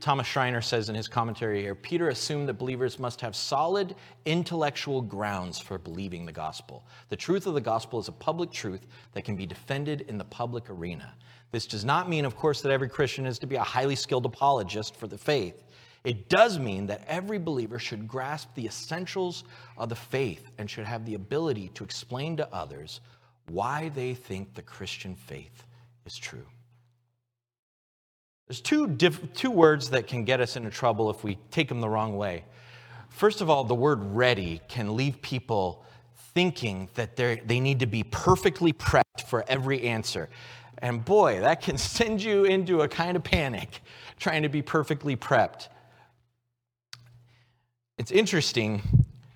Thomas 0.00 0.26
Schreiner 0.26 0.62
says 0.62 0.88
in 0.88 0.94
his 0.94 1.06
commentary 1.06 1.60
here, 1.60 1.74
Peter 1.74 2.08
assumed 2.08 2.48
that 2.48 2.54
believers 2.54 2.98
must 2.98 3.20
have 3.20 3.36
solid 3.36 3.94
intellectual 4.24 5.02
grounds 5.02 5.58
for 5.58 5.76
believing 5.76 6.24
the 6.24 6.32
gospel. 6.32 6.86
The 7.10 7.16
truth 7.16 7.46
of 7.46 7.52
the 7.52 7.60
gospel 7.60 7.98
is 7.98 8.08
a 8.08 8.12
public 8.12 8.50
truth 8.50 8.86
that 9.12 9.26
can 9.26 9.36
be 9.36 9.44
defended 9.44 10.06
in 10.08 10.16
the 10.16 10.24
public 10.24 10.70
arena. 10.70 11.12
This 11.52 11.66
does 11.66 11.84
not 11.84 12.08
mean, 12.08 12.24
of 12.24 12.36
course, 12.36 12.62
that 12.62 12.72
every 12.72 12.88
Christian 12.88 13.26
is 13.26 13.38
to 13.38 13.46
be 13.46 13.56
a 13.56 13.62
highly 13.62 13.96
skilled 13.96 14.26
apologist 14.26 14.96
for 14.96 15.06
the 15.06 15.18
faith. 15.18 15.62
It 16.06 16.28
does 16.28 16.56
mean 16.56 16.86
that 16.86 17.02
every 17.08 17.40
believer 17.40 17.80
should 17.80 18.06
grasp 18.06 18.54
the 18.54 18.64
essentials 18.64 19.42
of 19.76 19.88
the 19.88 19.96
faith 19.96 20.48
and 20.56 20.70
should 20.70 20.84
have 20.86 21.04
the 21.04 21.14
ability 21.14 21.72
to 21.74 21.82
explain 21.82 22.36
to 22.36 22.48
others 22.54 23.00
why 23.48 23.88
they 23.88 24.14
think 24.14 24.54
the 24.54 24.62
Christian 24.62 25.16
faith 25.16 25.64
is 26.04 26.16
true. 26.16 26.46
There's 28.46 28.60
two, 28.60 28.86
diff- 28.86 29.32
two 29.34 29.50
words 29.50 29.90
that 29.90 30.06
can 30.06 30.22
get 30.22 30.40
us 30.40 30.54
into 30.54 30.70
trouble 30.70 31.10
if 31.10 31.24
we 31.24 31.38
take 31.50 31.68
them 31.68 31.80
the 31.80 31.88
wrong 31.88 32.16
way. 32.16 32.44
First 33.08 33.40
of 33.40 33.50
all, 33.50 33.64
the 33.64 33.74
word 33.74 33.98
ready 34.00 34.60
can 34.68 34.94
leave 34.94 35.20
people 35.22 35.84
thinking 36.34 36.88
that 36.94 37.16
they 37.16 37.58
need 37.58 37.80
to 37.80 37.86
be 37.86 38.04
perfectly 38.04 38.72
prepped 38.72 39.26
for 39.26 39.44
every 39.48 39.82
answer. 39.82 40.28
And 40.78 41.04
boy, 41.04 41.40
that 41.40 41.62
can 41.62 41.76
send 41.96 42.22
you 42.22 42.44
into 42.44 42.82
a 42.82 42.88
kind 42.88 43.16
of 43.16 43.24
panic 43.24 43.80
trying 44.20 44.42
to 44.44 44.48
be 44.48 44.62
perfectly 44.62 45.16
prepped. 45.16 45.66
It's 47.98 48.10
interesting. 48.10 48.82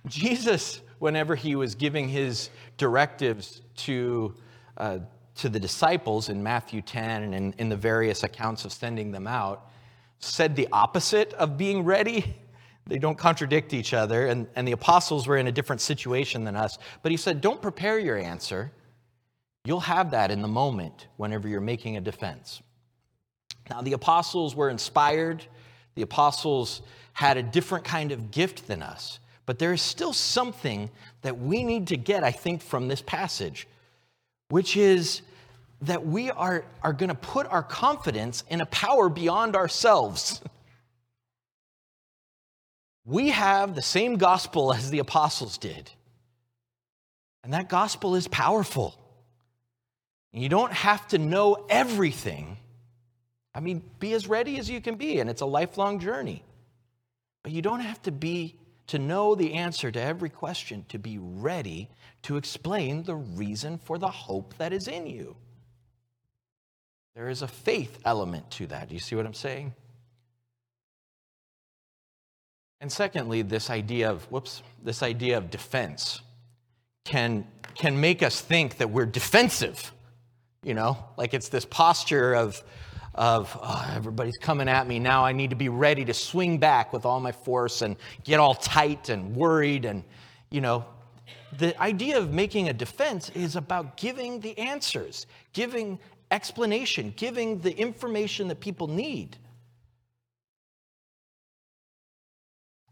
Jesus, 0.07 0.81
whenever 0.99 1.35
he 1.35 1.55
was 1.55 1.75
giving 1.75 2.07
his 2.07 2.49
directives 2.77 3.61
to 3.77 4.35
uh, 4.77 4.99
to 5.35 5.49
the 5.49 5.59
disciples 5.59 6.29
in 6.29 6.43
Matthew 6.43 6.81
10 6.81 7.23
and 7.23 7.33
in, 7.33 7.53
in 7.57 7.69
the 7.69 7.75
various 7.75 8.23
accounts 8.23 8.65
of 8.65 8.71
sending 8.71 9.11
them 9.11 9.27
out 9.27 9.69
said 10.19 10.55
the 10.55 10.67
opposite 10.71 11.33
of 11.33 11.57
being 11.57 11.83
ready. 11.83 12.35
They 12.85 12.99
don't 12.99 13.17
contradict 13.17 13.73
each 13.73 13.93
other, 13.93 14.27
and, 14.27 14.47
and 14.55 14.67
the 14.67 14.71
apostles 14.71 15.27
were 15.27 15.37
in 15.37 15.47
a 15.47 15.51
different 15.51 15.81
situation 15.81 16.43
than 16.43 16.55
us. 16.55 16.77
But 17.01 17.11
he 17.11 17.17
said, 17.17 17.41
Don't 17.41 17.61
prepare 17.61 17.97
your 17.99 18.17
answer. 18.17 18.71
You'll 19.65 19.79
have 19.81 20.11
that 20.11 20.31
in 20.31 20.41
the 20.41 20.47
moment 20.47 21.07
whenever 21.17 21.47
you're 21.47 21.61
making 21.61 21.97
a 21.97 22.01
defense. 22.01 22.61
Now, 23.69 23.81
the 23.81 23.93
apostles 23.93 24.55
were 24.55 24.69
inspired, 24.69 25.45
the 25.95 26.01
apostles 26.01 26.81
had 27.13 27.37
a 27.37 27.43
different 27.43 27.85
kind 27.85 28.11
of 28.11 28.31
gift 28.31 28.67
than 28.67 28.81
us. 28.81 29.19
But 29.45 29.59
there 29.59 29.73
is 29.73 29.81
still 29.81 30.13
something 30.13 30.89
that 31.23 31.39
we 31.39 31.63
need 31.63 31.87
to 31.87 31.97
get, 31.97 32.23
I 32.23 32.31
think, 32.31 32.61
from 32.61 32.87
this 32.87 33.01
passage 33.01 33.67
which 34.51 34.75
is 34.75 35.21
that 35.81 36.05
we 36.05 36.29
are, 36.29 36.63
are 36.83 36.93
going 36.93 37.09
to 37.09 37.15
put 37.15 37.47
our 37.47 37.63
confidence 37.63 38.43
in 38.49 38.61
a 38.61 38.65
power 38.67 39.09
beyond 39.09 39.55
ourselves. 39.55 40.41
We 43.03 43.31
have 43.31 43.73
the 43.73 43.81
same 43.81 44.17
gospel 44.17 44.71
as 44.71 44.91
the 44.91 44.99
apostles 44.99 45.57
did. 45.57 45.89
And 47.43 47.51
that 47.51 47.67
gospel 47.67 48.15
is 48.15 48.27
powerful. 48.27 48.95
You 50.31 50.47
don't 50.49 50.71
have 50.71 51.07
to 51.07 51.17
know 51.17 51.65
everything. 51.67 52.57
I 53.55 53.59
mean, 53.59 53.81
be 53.99 54.13
as 54.13 54.27
ready 54.27 54.59
as 54.59 54.69
you 54.69 54.79
can 54.81 54.95
be, 54.95 55.19
and 55.19 55.31
it's 55.31 55.41
a 55.41 55.47
lifelong 55.47 55.99
journey. 55.99 56.43
But 57.43 57.51
you 57.51 57.61
don't 57.61 57.79
have 57.79 58.01
to 58.03 58.11
be 58.11 58.55
to 58.87 58.99
know 58.99 59.35
the 59.35 59.53
answer 59.53 59.91
to 59.91 60.01
every 60.01 60.29
question, 60.29 60.85
to 60.89 60.99
be 60.99 61.17
ready 61.17 61.89
to 62.23 62.37
explain 62.37 63.03
the 63.03 63.15
reason 63.15 63.77
for 63.77 63.97
the 63.97 64.09
hope 64.09 64.53
that 64.57 64.73
is 64.73 64.87
in 64.87 65.07
you. 65.07 65.35
There 67.15 67.29
is 67.29 67.41
a 67.41 67.47
faith 67.47 67.99
element 68.05 68.49
to 68.51 68.67
that. 68.67 68.89
Do 68.89 68.93
you 68.93 68.99
see 68.99 69.15
what 69.15 69.25
I'm 69.25 69.33
saying? 69.33 69.73
And 72.79 72.91
secondly, 72.91 73.43
this 73.43 73.69
idea 73.69 74.09
of 74.09 74.23
whoops, 74.31 74.63
this 74.83 75.03
idea 75.03 75.37
of 75.37 75.51
defense 75.51 76.21
can 77.05 77.47
can 77.75 77.99
make 77.99 78.21
us 78.21 78.41
think 78.41 78.77
that 78.77 78.89
we're 78.89 79.05
defensive. 79.05 79.91
You 80.63 80.73
know, 80.73 80.97
like 81.17 81.33
it's 81.33 81.49
this 81.49 81.65
posture 81.65 82.33
of 82.33 82.61
of 83.15 83.57
oh, 83.61 83.91
everybody's 83.95 84.37
coming 84.37 84.69
at 84.69 84.87
me. 84.87 84.99
Now 84.99 85.25
i 85.25 85.31
need 85.31 85.49
to 85.49 85.55
be 85.55 85.69
ready 85.69 86.05
to 86.05 86.13
swing 86.13 86.57
back 86.57 86.93
with 86.93 87.05
all 87.05 87.19
my 87.19 87.31
force 87.31 87.81
and 87.81 87.95
get 88.23 88.39
all 88.39 88.55
tight 88.55 89.09
and 89.09 89.35
worried 89.35 89.85
and 89.85 90.03
you 90.49 90.61
know. 90.61 90.85
The 91.57 91.79
idea 91.81 92.17
of 92.17 92.33
making 92.33 92.69
a 92.69 92.73
defense 92.73 93.29
is 93.31 93.57
about 93.57 93.97
giving 93.97 94.39
the 94.39 94.57
answers 94.57 95.27
giving 95.51 95.99
explanation 96.29 97.13
giving 97.17 97.59
the 97.59 97.77
information 97.77 98.47
that 98.47 98.61
people 98.61 98.87
need. 98.87 99.37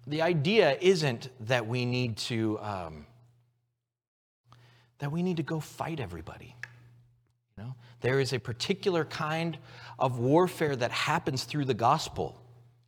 The 0.08 0.22
idea 0.22 0.78
isn't 0.82 1.30
that 1.48 1.68
we 1.68 1.86
need 1.86 2.18
to 2.18 2.60
um, 2.60 3.06
that 4.98 5.12
we 5.12 5.24
need 5.24 5.38
to 5.38 5.44
go 5.44 5.62
fight 5.62 6.02
everybody 6.02 6.56
you 7.60 7.66
know? 7.66 7.76
There 8.02 8.20
is 8.20 8.34
a 8.34 8.40
particular 8.40 9.06
kind 9.06 9.58
of 10.00 10.20
warfare 10.20 10.76
that 10.76 10.92
happens 10.92 11.44
through 11.44 11.66
the 11.66 11.74
gospel. 11.74 12.42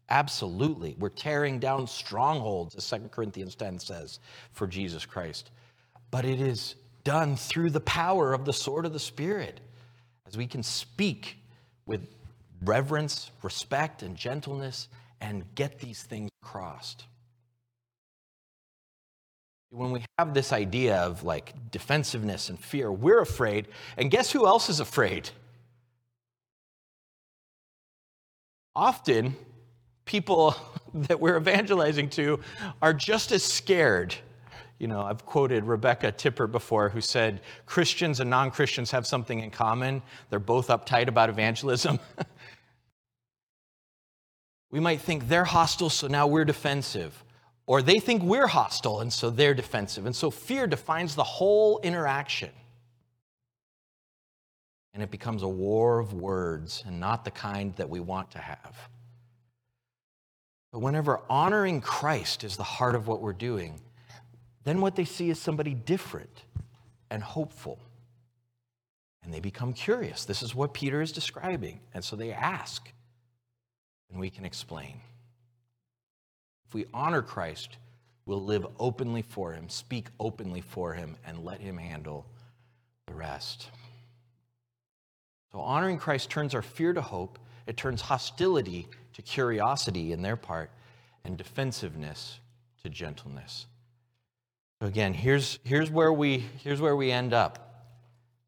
Absolutely. 0.09 0.95
We're 0.99 1.09
tearing 1.09 1.59
down 1.59 1.87
strongholds, 1.87 2.75
as 2.75 2.89
2 2.89 3.09
Corinthians 3.11 3.55
10 3.55 3.79
says, 3.79 4.19
for 4.51 4.67
Jesus 4.67 5.05
Christ. 5.05 5.51
But 6.09 6.25
it 6.25 6.41
is 6.41 6.75
done 7.03 7.35
through 7.35 7.69
the 7.69 7.79
power 7.79 8.33
of 8.33 8.45
the 8.45 8.53
sword 8.53 8.85
of 8.85 8.93
the 8.93 8.99
Spirit, 8.99 9.61
as 10.27 10.37
we 10.37 10.47
can 10.47 10.63
speak 10.63 11.37
with 11.85 12.07
reverence, 12.63 13.31
respect, 13.41 14.03
and 14.03 14.15
gentleness 14.15 14.87
and 15.19 15.43
get 15.55 15.79
these 15.79 16.03
things 16.03 16.29
crossed. 16.43 17.05
When 19.69 19.91
we 19.91 20.03
have 20.19 20.33
this 20.33 20.51
idea 20.51 20.97
of 20.97 21.23
like 21.23 21.53
defensiveness 21.71 22.49
and 22.49 22.59
fear, 22.59 22.91
we're 22.91 23.21
afraid. 23.21 23.67
And 23.95 24.11
guess 24.11 24.31
who 24.31 24.45
else 24.45 24.69
is 24.69 24.81
afraid? 24.81 25.29
Often, 28.75 29.35
people 30.05 30.55
that 30.93 31.19
we're 31.19 31.37
evangelizing 31.37 32.09
to 32.11 32.39
are 32.81 32.93
just 32.93 33.31
as 33.31 33.43
scared. 33.43 34.15
You 34.79 34.87
know, 34.87 35.01
I've 35.01 35.25
quoted 35.25 35.65
Rebecca 35.65 36.11
Pippert 36.11 36.51
before, 36.51 36.89
who 36.89 37.01
said 37.01 37.41
Christians 37.65 38.19
and 38.19 38.29
non 38.29 38.49
Christians 38.49 38.91
have 38.91 39.05
something 39.05 39.39
in 39.39 39.51
common. 39.51 40.01
They're 40.29 40.39
both 40.39 40.69
uptight 40.69 41.07
about 41.07 41.29
evangelism. 41.29 41.99
we 44.71 44.79
might 44.79 45.01
think 45.01 45.27
they're 45.27 45.45
hostile, 45.45 45.89
so 45.89 46.07
now 46.07 46.25
we're 46.25 46.45
defensive. 46.45 47.23
Or 47.67 47.81
they 47.81 47.99
think 47.99 48.23
we're 48.23 48.47
hostile, 48.47 49.01
and 49.01 49.13
so 49.13 49.29
they're 49.29 49.53
defensive. 49.53 50.05
And 50.05 50.15
so 50.15 50.31
fear 50.31 50.65
defines 50.65 51.13
the 51.13 51.23
whole 51.23 51.79
interaction. 51.83 52.49
And 54.93 55.01
it 55.01 55.11
becomes 55.11 55.43
a 55.43 55.47
war 55.47 55.99
of 55.99 56.13
words 56.13 56.83
and 56.85 56.99
not 56.99 57.23
the 57.23 57.31
kind 57.31 57.75
that 57.77 57.89
we 57.89 57.99
want 57.99 58.31
to 58.31 58.39
have. 58.39 58.89
But 60.71 60.79
whenever 60.79 61.21
honoring 61.29 61.81
Christ 61.81 62.43
is 62.43 62.57
the 62.57 62.63
heart 62.63 62.95
of 62.95 63.07
what 63.07 63.21
we're 63.21 63.33
doing, 63.33 63.79
then 64.63 64.81
what 64.81 64.95
they 64.95 65.05
see 65.05 65.29
is 65.29 65.39
somebody 65.39 65.73
different 65.73 66.43
and 67.09 67.21
hopeful. 67.21 67.79
And 69.23 69.33
they 69.33 69.39
become 69.39 69.73
curious. 69.73 70.25
This 70.25 70.41
is 70.41 70.55
what 70.55 70.73
Peter 70.73 71.01
is 71.01 71.11
describing. 71.11 71.79
And 71.93 72.03
so 72.03 72.15
they 72.15 72.31
ask, 72.31 72.89
and 74.09 74.19
we 74.19 74.29
can 74.29 74.45
explain. 74.45 74.99
If 76.67 76.73
we 76.73 76.85
honor 76.93 77.21
Christ, 77.21 77.77
we'll 78.25 78.43
live 78.43 78.65
openly 78.79 79.21
for 79.21 79.53
him, 79.53 79.67
speak 79.69 80.07
openly 80.19 80.61
for 80.61 80.93
him, 80.93 81.17
and 81.25 81.43
let 81.43 81.59
him 81.59 81.77
handle 81.77 82.25
the 83.07 83.13
rest. 83.13 83.69
So, 85.51 85.59
honoring 85.59 85.97
Christ 85.97 86.29
turns 86.29 86.55
our 86.55 86.61
fear 86.61 86.93
to 86.93 87.01
hope, 87.01 87.39
it 87.67 87.77
turns 87.77 88.01
hostility 88.01 88.87
to 89.13 89.21
curiosity 89.21 90.13
in 90.13 90.21
their 90.21 90.35
part, 90.35 90.71
and 91.23 91.37
defensiveness 91.37 92.39
to 92.83 92.89
gentleness. 92.89 93.67
So 94.81 94.87
again, 94.87 95.13
here's, 95.13 95.59
here's, 95.63 95.91
where 95.91 96.11
we, 96.11 96.43
here's 96.63 96.81
where 96.81 96.95
we 96.95 97.11
end 97.11 97.33
up. 97.33 97.85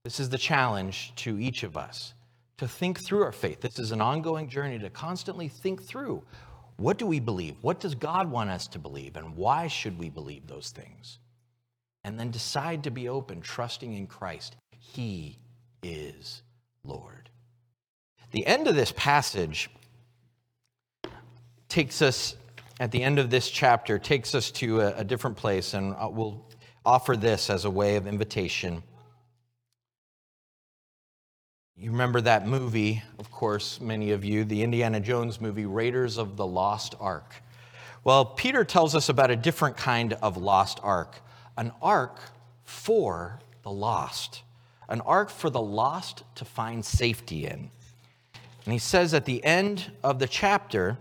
This 0.03 0.19
is 0.19 0.29
the 0.29 0.37
challenge 0.37 1.13
to 1.17 1.39
each 1.39 1.63
of 1.63 1.77
us 1.77 2.13
to 2.57 2.67
think 2.67 3.05
through 3.05 3.23
our 3.23 3.31
faith. 3.31 3.61
This 3.61 3.79
is 3.79 3.91
an 3.91 4.01
ongoing 4.01 4.49
journey 4.49 4.79
to 4.79 4.89
constantly 4.89 5.47
think 5.47 5.83
through 5.83 6.23
what 6.77 6.97
do 6.97 7.05
we 7.05 7.19
believe? 7.19 7.55
What 7.61 7.79
does 7.79 7.93
God 7.93 8.29
want 8.31 8.49
us 8.49 8.67
to 8.69 8.79
believe? 8.79 9.15
And 9.15 9.35
why 9.35 9.67
should 9.67 9.97
we 9.97 10.09
believe 10.09 10.47
those 10.47 10.71
things? 10.71 11.19
And 12.03 12.19
then 12.19 12.31
decide 12.31 12.83
to 12.83 12.91
be 12.91 13.07
open, 13.07 13.41
trusting 13.41 13.93
in 13.93 14.07
Christ. 14.07 14.55
He 14.71 15.37
is 15.83 16.42
Lord. 16.83 17.29
The 18.31 18.45
end 18.45 18.67
of 18.67 18.75
this 18.75 18.91
passage 18.91 19.69
takes 21.69 22.01
us, 22.01 22.35
at 22.79 22.91
the 22.91 23.01
end 23.01 23.19
of 23.19 23.29
this 23.29 23.49
chapter, 23.49 23.97
takes 23.97 24.35
us 24.35 24.51
to 24.51 24.81
a, 24.81 24.97
a 24.97 25.03
different 25.03 25.37
place, 25.37 25.73
and 25.73 25.95
uh, 25.95 26.09
we'll 26.11 26.45
offer 26.85 27.15
this 27.15 27.49
as 27.49 27.65
a 27.65 27.69
way 27.69 27.95
of 27.95 28.05
invitation. 28.05 28.83
You 31.75 31.89
remember 31.91 32.21
that 32.21 32.47
movie, 32.47 33.01
of 33.17 33.31
course, 33.31 33.81
many 33.81 34.11
of 34.11 34.23
you, 34.23 34.43
the 34.43 34.61
Indiana 34.61 34.99
Jones 34.99 35.41
movie, 35.41 35.65
Raiders 35.65 36.17
of 36.17 36.37
the 36.37 36.45
Lost 36.45 36.93
Ark. 36.99 37.33
Well, 38.03 38.25
Peter 38.25 38.63
tells 38.63 38.93
us 38.93 39.09
about 39.09 39.31
a 39.31 39.35
different 39.35 39.77
kind 39.77 40.13
of 40.13 40.37
lost 40.37 40.79
ark, 40.83 41.21
an 41.57 41.71
ark 41.81 42.19
for 42.63 43.39
the 43.63 43.71
lost, 43.71 44.42
an 44.89 45.01
ark 45.01 45.29
for 45.29 45.49
the 45.49 45.61
lost 45.61 46.23
to 46.35 46.45
find 46.45 46.83
safety 46.83 47.45
in. 47.45 47.71
And 48.65 48.73
he 48.73 48.79
says 48.79 49.13
at 49.13 49.25
the 49.25 49.43
end 49.43 49.91
of 50.03 50.19
the 50.19 50.27
chapter, 50.27 50.97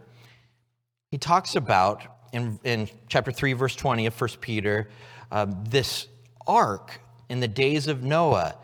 he 1.10 1.18
talks 1.18 1.54
about, 1.54 2.02
in, 2.32 2.58
in 2.64 2.88
chapter 3.08 3.30
3, 3.30 3.52
verse 3.52 3.76
20 3.76 4.06
of 4.06 4.20
1 4.20 4.30
Peter, 4.40 4.88
uh, 5.30 5.46
this 5.68 6.08
ark 6.46 7.00
in 7.28 7.40
the 7.40 7.48
days 7.48 7.86
of 7.86 8.02
Noah 8.02 8.56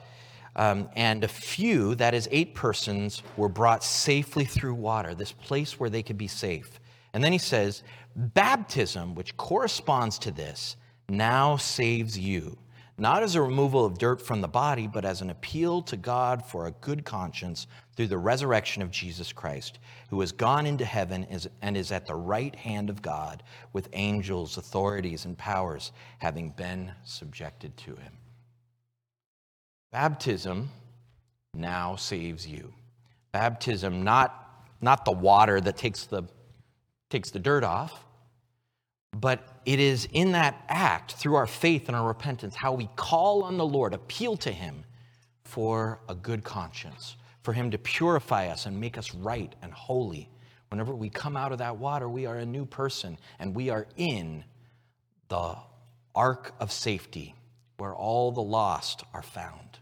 um, 0.57 0.89
and 0.97 1.23
a 1.23 1.29
few, 1.29 1.95
that 1.95 2.15
is, 2.15 2.29
eight 2.33 2.55
persons, 2.55 3.23
were 3.37 3.49
brought 3.49 3.85
safely 3.85 4.45
through 4.45 4.75
water, 4.75 5.15
this 5.15 5.31
place 5.31 5.79
where 5.79 5.89
they 5.89 6.03
could 6.03 6.19
be 6.19 6.27
safe. 6.27 6.81
And 7.13 7.23
then 7.23 7.33
he 7.33 7.39
says, 7.39 7.85
Baptism, 8.17 9.15
which 9.15 9.37
corresponds 9.37 10.19
to 10.21 10.33
this, 10.33 10.77
now 11.09 11.57
saves 11.57 12.19
you, 12.19 12.59
not 13.01 13.23
as 13.23 13.37
a 13.37 13.43
removal 13.43 13.85
of 13.85 13.97
dirt 13.97 14.21
from 14.21 14.41
the 14.41 14.49
body, 14.49 14.89
but 14.89 15.05
as 15.05 15.21
an 15.21 15.31
appeal 15.31 15.81
to 15.83 15.97
God 15.97 16.45
for 16.45 16.67
a 16.67 16.73
good 16.73 17.05
conscience 17.05 17.69
through 17.95 18.09
the 18.09 18.19
resurrection 18.19 18.83
of 18.83 18.91
Jesus 18.91 19.33
Christ, 19.33 19.79
who 20.11 20.21
has 20.21 20.33
gone 20.33 20.67
into 20.67 20.85
heaven 20.85 21.27
and 21.63 21.77
is 21.77 21.93
at 21.93 22.07
the 22.07 22.15
right 22.15 22.55
hand 22.57 22.91
of 22.91 23.01
God 23.01 23.45
with 23.73 23.89
angels, 23.93 24.59
authorities, 24.59 25.25
and 25.25 25.39
powers 25.39 25.93
having 26.19 26.51
been 26.51 26.91
subjected 27.05 27.77
to 27.79 27.95
him. 27.97 28.13
Baptism 29.93 30.69
now 31.55 31.95
saves 31.95 32.47
you. 32.47 32.75
Baptism, 33.31 34.03
not, 34.03 34.67
not 34.81 35.05
the 35.05 35.13
water 35.13 35.61
that 35.61 35.77
takes 35.77 36.05
the, 36.05 36.25
takes 37.11 37.31
the 37.31 37.39
dirt 37.39 37.63
off, 37.63 38.05
but 39.13 39.58
it 39.69 39.81
is 39.81 40.09
in 40.15 40.33
that 40.33 40.65
act, 40.71 41.13
through 41.13 41.35
our 41.35 41.47
faith 41.47 41.89
and 41.89 41.97
our 41.97 42.09
repentance, 42.09 42.57
how 42.57 42.73
we 42.73 42.89
call 42.97 43.43
on 43.43 43.59
the 43.59 43.67
Lord, 43.67 43.93
appeal 43.93 44.35
to 44.39 44.51
Him 44.51 44.83
for 45.45 46.01
a 46.09 46.15
good 46.15 46.43
conscience, 46.43 47.17
for 47.43 47.53
Him 47.53 47.71
to 47.73 47.77
purify 47.77 48.49
us 48.49 48.65
and 48.65 48.81
make 48.81 48.97
us 48.97 49.15
right 49.15 49.55
and 49.61 49.71
holy. 49.71 50.31
Whenever 50.71 50.95
we 50.95 51.11
come 51.11 51.37
out 51.37 51.53
of 51.53 51.59
that 51.59 51.77
water, 51.77 52.09
we 52.09 52.25
are 52.25 52.39
a 52.39 52.47
new 52.47 52.65
person 52.65 53.19
and 53.39 53.55
we 53.55 53.69
are 53.69 53.87
in 53.99 54.43
the 55.29 55.55
ark 56.15 56.55
of 56.61 56.73
safety 56.73 57.35
where 57.77 57.95
all 57.95 58.33
the 58.33 58.41
lost 58.41 59.05
are 59.13 59.23
found. 59.23 59.81